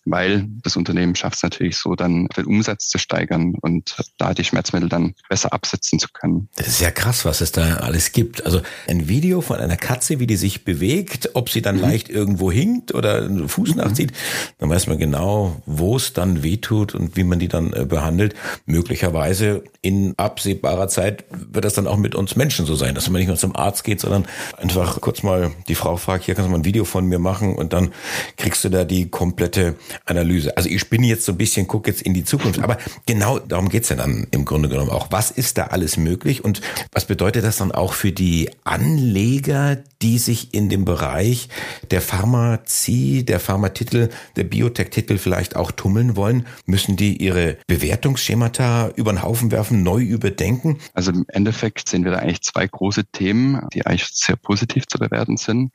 weil 0.04 0.46
das 0.62 0.76
Unternehmen 0.76 1.14
schafft 1.14 1.36
es 1.36 1.42
natürlich 1.42 1.78
so, 1.78 1.94
dann 1.94 2.26
den 2.36 2.44
Umsatz 2.44 2.90
zu 2.90 2.98
steigern 2.98 3.54
und 3.62 3.96
da 4.18 4.34
die 4.34 4.44
Schmerzmittel 4.44 4.90
dann 4.90 5.14
besser 5.30 5.54
absetzen 5.54 5.98
zu 5.98 6.08
können. 6.12 6.50
Das 6.56 6.68
ist 6.68 6.80
ja 6.80 6.90
krass, 6.90 7.24
was 7.24 7.40
es 7.40 7.52
da 7.52 7.76
alles 7.76 8.12
gibt. 8.12 8.44
Also 8.50 8.62
ein 8.88 9.08
Video 9.08 9.42
von 9.42 9.60
einer 9.60 9.76
Katze, 9.76 10.18
wie 10.18 10.26
die 10.26 10.34
sich 10.34 10.64
bewegt, 10.64 11.30
ob 11.34 11.50
sie 11.50 11.62
dann 11.62 11.76
mhm. 11.76 11.82
leicht 11.82 12.08
irgendwo 12.08 12.50
hinkt 12.50 12.92
oder 12.92 13.22
einen 13.22 13.48
Fuß 13.48 13.70
mhm. 13.70 13.76
nachzieht, 13.76 14.12
dann 14.58 14.68
weiß 14.68 14.88
man 14.88 14.98
genau, 14.98 15.62
wo 15.66 15.94
es 15.94 16.14
dann 16.14 16.42
wehtut 16.42 16.96
und 16.96 17.16
wie 17.16 17.22
man 17.22 17.38
die 17.38 17.46
dann 17.46 17.72
äh, 17.72 17.84
behandelt. 17.84 18.34
Möglicherweise 18.66 19.62
in 19.82 20.14
absehbarer 20.16 20.88
Zeit 20.88 21.24
wird 21.30 21.64
das 21.64 21.74
dann 21.74 21.86
auch 21.86 21.96
mit 21.96 22.16
uns 22.16 22.34
Menschen 22.34 22.66
so 22.66 22.74
sein, 22.74 22.96
dass 22.96 23.08
man 23.08 23.20
nicht 23.20 23.28
nur 23.28 23.36
zum 23.36 23.54
Arzt 23.54 23.84
geht, 23.84 24.00
sondern 24.00 24.26
einfach 24.56 25.00
kurz 25.00 25.22
mal 25.22 25.52
die 25.68 25.76
Frau 25.76 25.96
fragt, 25.96 26.24
hier 26.24 26.34
kannst 26.34 26.48
du 26.48 26.50
mal 26.50 26.58
ein 26.58 26.64
Video 26.64 26.84
von 26.84 27.06
mir 27.06 27.20
machen 27.20 27.54
und 27.54 27.72
dann 27.72 27.92
kriegst 28.36 28.64
du 28.64 28.68
da 28.68 28.82
die 28.82 29.10
komplette 29.10 29.76
Analyse. 30.06 30.56
Also 30.56 30.68
ich 30.68 30.80
spinne 30.80 31.06
jetzt 31.06 31.24
so 31.24 31.30
ein 31.32 31.38
bisschen, 31.38 31.68
gucke 31.68 31.88
jetzt 31.88 32.02
in 32.02 32.14
die 32.14 32.24
Zukunft, 32.24 32.60
aber 32.60 32.78
genau 33.06 33.38
darum 33.38 33.68
geht's 33.68 33.90
ja 33.90 33.96
dann 33.96 34.26
im 34.32 34.44
Grunde 34.44 34.68
genommen 34.68 34.90
auch. 34.90 35.06
Was 35.10 35.30
ist 35.30 35.56
da 35.56 35.68
alles 35.68 35.96
möglich 35.96 36.42
und 36.44 36.60
was 36.90 37.04
bedeutet 37.04 37.44
das 37.44 37.58
dann 37.58 37.70
auch 37.70 37.92
für 37.92 38.10
die 38.10 38.39
die 38.40 38.50
Anleger, 38.64 39.76
die 40.00 40.16
sich 40.16 40.54
in 40.54 40.70
dem 40.70 40.86
Bereich 40.86 41.50
der 41.90 42.00
Pharmazie, 42.00 43.22
der 43.22 43.38
Pharmatitel, 43.38 44.08
der 44.36 44.44
Biotech-Titel 44.44 45.18
vielleicht 45.18 45.56
auch 45.56 45.70
tummeln 45.70 46.16
wollen? 46.16 46.46
Müssen 46.64 46.96
die 46.96 47.22
ihre 47.22 47.58
Bewertungsschemata 47.66 48.92
über 48.96 49.12
den 49.12 49.22
Haufen 49.22 49.50
werfen, 49.50 49.82
neu 49.82 50.00
überdenken? 50.00 50.78
Also 50.94 51.12
im 51.12 51.26
Endeffekt 51.28 51.86
sehen 51.86 52.04
wir 52.04 52.12
da 52.12 52.18
eigentlich 52.20 52.40
zwei 52.40 52.66
große 52.66 53.04
Themen, 53.12 53.60
die 53.74 53.84
eigentlich 53.84 54.08
sehr 54.10 54.36
positiv 54.36 54.86
zu 54.86 54.98
bewerten 54.98 55.36
sind, 55.36 55.72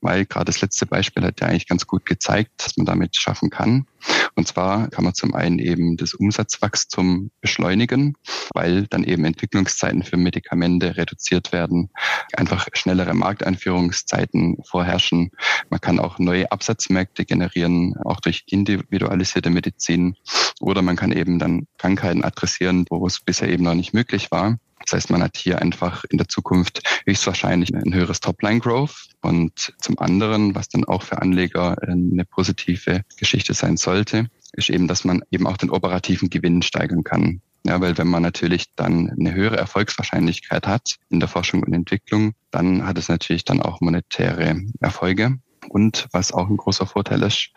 weil 0.00 0.26
gerade 0.26 0.46
das 0.46 0.60
letzte 0.60 0.86
Beispiel 0.86 1.22
hat 1.22 1.40
ja 1.40 1.46
eigentlich 1.46 1.68
ganz 1.68 1.86
gut 1.86 2.04
gezeigt, 2.04 2.50
dass 2.56 2.76
man 2.76 2.86
damit 2.86 3.14
schaffen 3.16 3.48
kann. 3.48 3.86
Und 4.34 4.46
zwar 4.46 4.88
kann 4.88 5.04
man 5.04 5.14
zum 5.14 5.34
einen 5.34 5.58
eben 5.58 5.96
das 5.96 6.14
Umsatzwachstum 6.14 7.30
beschleunigen, 7.40 8.14
weil 8.54 8.86
dann 8.86 9.04
eben 9.04 9.24
Entwicklungszeiten 9.24 10.02
für 10.02 10.16
Medikamente 10.16 10.96
reduziert 10.96 11.52
werden, 11.52 11.90
einfach 12.34 12.68
schnellere 12.72 13.14
Markteinführungszeiten 13.14 14.58
vorherrschen. 14.64 15.30
Man 15.70 15.80
kann 15.80 15.98
auch 15.98 16.18
neue 16.18 16.50
Absatzmärkte 16.52 17.24
generieren, 17.24 17.94
auch 18.04 18.20
durch 18.20 18.44
individualisierte 18.46 19.50
Medizin. 19.50 20.16
Oder 20.60 20.82
man 20.82 20.96
kann 20.96 21.12
eben 21.12 21.38
dann 21.38 21.66
Krankheiten 21.78 22.24
adressieren, 22.24 22.86
wo 22.90 23.06
es 23.06 23.20
bisher 23.20 23.48
eben 23.48 23.64
noch 23.64 23.74
nicht 23.74 23.94
möglich 23.94 24.30
war. 24.30 24.58
Das 24.84 24.92
heißt, 24.92 25.10
man 25.10 25.22
hat 25.22 25.36
hier 25.36 25.60
einfach 25.60 26.04
in 26.08 26.16
der 26.16 26.28
Zukunft 26.28 26.82
höchstwahrscheinlich 27.04 27.74
ein 27.74 27.92
höheres 27.92 28.20
Topline-Growth. 28.20 29.10
Und 29.20 29.74
zum 29.80 29.98
anderen, 29.98 30.54
was 30.54 30.68
dann 30.68 30.84
auch 30.84 31.02
für 31.02 31.20
Anleger 31.20 31.76
eine 31.82 32.24
positive 32.24 33.02
Geschichte 33.18 33.52
sein 33.52 33.76
sollte, 33.88 34.26
ist 34.52 34.68
eben, 34.68 34.86
dass 34.86 35.04
man 35.04 35.22
eben 35.30 35.46
auch 35.46 35.56
den 35.56 35.70
operativen 35.70 36.28
Gewinn 36.28 36.60
steigern 36.60 37.04
kann. 37.04 37.40
Ja, 37.64 37.80
weil 37.80 37.96
wenn 37.98 38.06
man 38.06 38.22
natürlich 38.22 38.66
dann 38.76 39.10
eine 39.10 39.34
höhere 39.34 39.56
Erfolgswahrscheinlichkeit 39.56 40.66
hat 40.66 40.96
in 41.08 41.20
der 41.20 41.28
Forschung 41.28 41.62
und 41.62 41.72
Entwicklung, 41.72 42.34
dann 42.50 42.86
hat 42.86 42.98
es 42.98 43.08
natürlich 43.08 43.44
dann 43.44 43.62
auch 43.62 43.80
monetäre 43.80 44.60
Erfolge. 44.80 45.38
Und 45.68 46.08
was 46.12 46.32
auch 46.32 46.48
ein 46.48 46.56
großer 46.56 46.86
Vorteil 46.86 47.22
ist, 47.22 47.50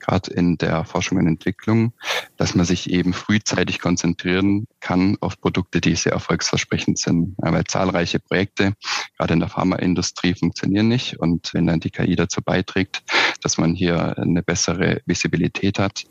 gerade 0.00 0.30
in 0.32 0.58
der 0.58 0.84
Forschung 0.84 1.18
und 1.18 1.26
Entwicklung, 1.26 1.92
dass 2.36 2.54
man 2.54 2.66
sich 2.66 2.90
eben 2.90 3.12
frühzeitig 3.12 3.80
konzentrieren 3.80 4.66
kann 4.80 5.16
auf 5.20 5.40
Produkte, 5.40 5.80
die 5.80 5.94
sehr 5.94 6.12
erfolgsversprechend 6.12 6.98
sind. 6.98 7.34
weil 7.38 7.64
zahlreiche 7.64 8.20
Projekte, 8.20 8.74
gerade 9.16 9.34
in 9.34 9.40
der 9.40 9.48
Pharmaindustrie, 9.48 10.34
funktionieren 10.34 10.88
nicht. 10.88 11.18
Und 11.18 11.52
wenn 11.54 11.66
dann 11.66 11.80
die 11.80 11.90
KI 11.90 12.16
dazu 12.16 12.40
beiträgt, 12.42 13.02
dass 13.42 13.58
man 13.58 13.74
hier 13.74 14.18
eine 14.18 14.42
bessere 14.42 15.00
Visibilität 15.06 15.78
hat, 15.78 16.04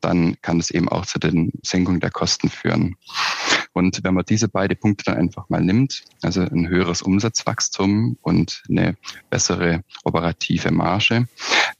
dann 0.00 0.36
kann 0.42 0.58
es 0.58 0.70
eben 0.70 0.88
auch 0.88 1.06
zu 1.06 1.18
den 1.18 1.52
Senkungen 1.62 2.00
der 2.00 2.10
Kosten 2.10 2.48
führen. 2.48 2.96
Und 3.72 4.04
wenn 4.04 4.14
man 4.14 4.24
diese 4.24 4.48
beiden 4.48 4.78
Punkte 4.78 5.04
dann 5.06 5.16
einfach 5.16 5.48
mal 5.48 5.62
nimmt, 5.62 6.04
also 6.22 6.42
ein 6.42 6.68
höheres 6.68 7.02
Umsatzwachstum 7.02 8.16
und 8.22 8.62
eine 8.68 8.96
bessere 9.30 9.82
operative 10.04 10.70
Marge, 10.70 11.26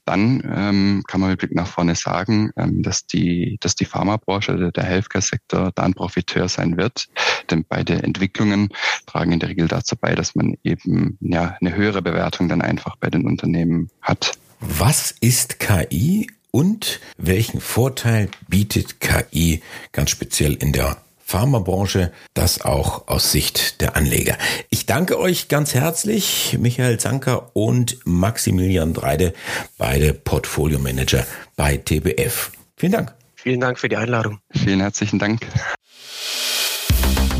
dann 0.05 0.43
ähm, 0.53 1.03
kann 1.07 1.21
man 1.21 1.29
mit 1.31 1.39
Blick 1.39 1.55
nach 1.55 1.67
vorne 1.67 1.95
sagen, 1.95 2.51
ähm, 2.57 2.83
dass 2.83 3.05
die, 3.05 3.57
dass 3.61 3.75
die 3.75 3.85
Pharmabranche, 3.85 4.51
also 4.51 4.71
der 4.71 4.83
Healthcare-Sektor, 4.83 5.71
da 5.73 5.83
ein 5.83 5.93
Profiteur 5.93 6.49
sein 6.49 6.77
wird. 6.77 7.07
Denn 7.49 7.65
beide 7.67 8.03
Entwicklungen 8.03 8.69
tragen 9.05 9.31
in 9.31 9.39
der 9.39 9.49
Regel 9.49 9.67
dazu 9.67 9.95
bei, 9.95 10.15
dass 10.15 10.35
man 10.35 10.55
eben 10.63 11.17
ja 11.21 11.55
eine 11.61 11.75
höhere 11.75 12.01
Bewertung 12.01 12.49
dann 12.49 12.61
einfach 12.61 12.95
bei 12.97 13.09
den 13.09 13.25
Unternehmen 13.25 13.89
hat. 14.01 14.33
Was 14.59 15.11
ist 15.19 15.59
KI 15.59 16.27
und 16.51 16.99
welchen 17.17 17.59
Vorteil 17.59 18.29
bietet 18.47 18.99
KI 18.99 19.61
ganz 19.91 20.11
speziell 20.11 20.53
in 20.53 20.71
der 20.71 21.02
Pharmabranche, 21.23 22.11
das 22.33 22.61
auch 22.61 23.07
aus 23.07 23.31
Sicht 23.31 23.81
der 23.81 23.95
Anleger. 23.95 24.37
Ich 24.69 24.85
danke 24.85 25.17
euch 25.19 25.47
ganz 25.47 25.73
herzlich, 25.73 26.57
Michael 26.59 26.99
Zanker 26.99 27.51
und 27.53 27.97
Maximilian 28.05 28.93
Dreide, 28.93 29.33
beide 29.77 30.13
Portfolio 30.13 30.79
Manager 30.79 31.25
bei 31.55 31.77
TBF. 31.77 32.51
Vielen 32.77 32.91
Dank. 32.91 33.15
Vielen 33.35 33.59
Dank 33.59 33.79
für 33.79 33.89
die 33.89 33.97
Einladung. 33.97 34.39
Vielen 34.51 34.79
herzlichen 34.79 35.19
Dank. 35.19 35.45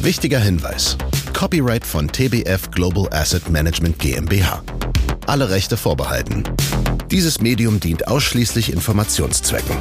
Wichtiger 0.01 0.39
Hinweis. 0.39 0.97
Copyright 1.33 1.85
von 1.85 2.09
TBF 2.09 2.71
Global 2.71 3.07
Asset 3.13 3.49
Management 3.49 3.99
GmbH. 3.99 4.63
Alle 5.27 5.49
Rechte 5.49 5.77
vorbehalten. 5.77 6.43
Dieses 7.09 7.39
Medium 7.39 7.79
dient 7.79 8.07
ausschließlich 8.07 8.73
Informationszwecken. 8.73 9.77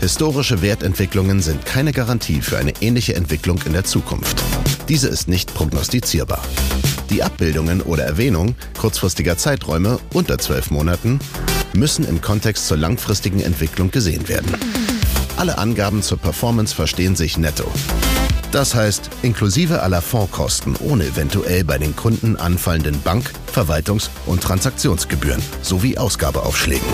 Historische 0.00 0.62
Wertentwicklungen 0.62 1.42
sind 1.42 1.66
keine 1.66 1.92
Garantie 1.92 2.40
für 2.40 2.56
eine 2.56 2.72
ähnliche 2.80 3.16
Entwicklung 3.16 3.60
in 3.66 3.72
der 3.72 3.82
Zukunft. 3.82 4.42
Diese 4.88 5.08
ist 5.08 5.26
nicht 5.26 5.52
prognostizierbar. 5.54 6.40
Die 7.10 7.22
Abbildungen 7.22 7.82
oder 7.82 8.04
Erwähnung 8.04 8.54
kurzfristiger 8.78 9.36
Zeiträume 9.36 9.98
unter 10.14 10.38
zwölf 10.38 10.70
Monaten 10.70 11.18
müssen 11.72 12.06
im 12.06 12.20
Kontext 12.20 12.68
zur 12.68 12.76
langfristigen 12.76 13.40
Entwicklung 13.40 13.90
gesehen 13.90 14.28
werden. 14.28 14.54
Alle 15.36 15.58
Angaben 15.58 16.02
zur 16.02 16.18
Performance 16.18 16.74
verstehen 16.74 17.16
sich 17.16 17.36
netto. 17.36 17.70
Das 18.52 18.74
heißt, 18.74 19.10
inklusive 19.22 19.82
aller 19.82 20.00
Fondskosten 20.00 20.76
ohne 20.76 21.06
eventuell 21.06 21.64
bei 21.64 21.76
den 21.76 21.94
Kunden 21.96 22.36
anfallenden 22.36 23.00
Bank-, 23.02 23.32
Verwaltungs- 23.52 24.10
und 24.26 24.42
Transaktionsgebühren 24.42 25.42
sowie 25.62 25.98
Ausgabeaufschlägen. 25.98 26.86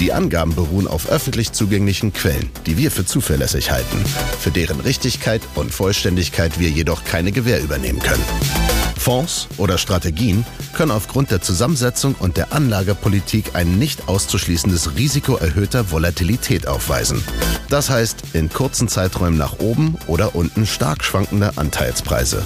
Die 0.00 0.14
Angaben 0.14 0.54
beruhen 0.54 0.88
auf 0.88 1.10
öffentlich 1.10 1.52
zugänglichen 1.52 2.14
Quellen, 2.14 2.48
die 2.64 2.78
wir 2.78 2.90
für 2.90 3.04
zuverlässig 3.04 3.70
halten, 3.70 4.02
für 4.40 4.50
deren 4.50 4.80
Richtigkeit 4.80 5.42
und 5.56 5.74
Vollständigkeit 5.74 6.58
wir 6.58 6.70
jedoch 6.70 7.04
keine 7.04 7.32
Gewähr 7.32 7.62
übernehmen 7.62 7.98
können. 7.98 8.24
Fonds 8.96 9.46
oder 9.58 9.76
Strategien 9.76 10.46
können 10.72 10.90
aufgrund 10.90 11.30
der 11.30 11.42
Zusammensetzung 11.42 12.14
und 12.18 12.38
der 12.38 12.54
Anlagepolitik 12.54 13.54
ein 13.54 13.78
nicht 13.78 14.08
auszuschließendes 14.08 14.96
Risiko 14.96 15.36
erhöhter 15.36 15.90
Volatilität 15.90 16.66
aufweisen. 16.66 17.22
Das 17.68 17.90
heißt, 17.90 18.22
in 18.32 18.48
kurzen 18.48 18.88
Zeiträumen 18.88 19.38
nach 19.38 19.58
oben 19.58 19.98
oder 20.06 20.34
unten 20.34 20.66
stark 20.66 21.04
schwankende 21.04 21.58
Anteilspreise. 21.58 22.42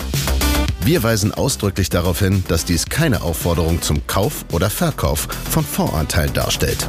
Wir 0.84 1.04
weisen 1.04 1.32
ausdrücklich 1.32 1.88
darauf 1.88 2.18
hin, 2.18 2.44
dass 2.48 2.64
dies 2.64 2.86
keine 2.86 3.22
Aufforderung 3.22 3.80
zum 3.80 4.06
Kauf 4.08 4.44
oder 4.50 4.70
Verkauf 4.70 5.28
von 5.50 5.64
Fondsanteilen 5.64 6.34
darstellt. 6.34 6.88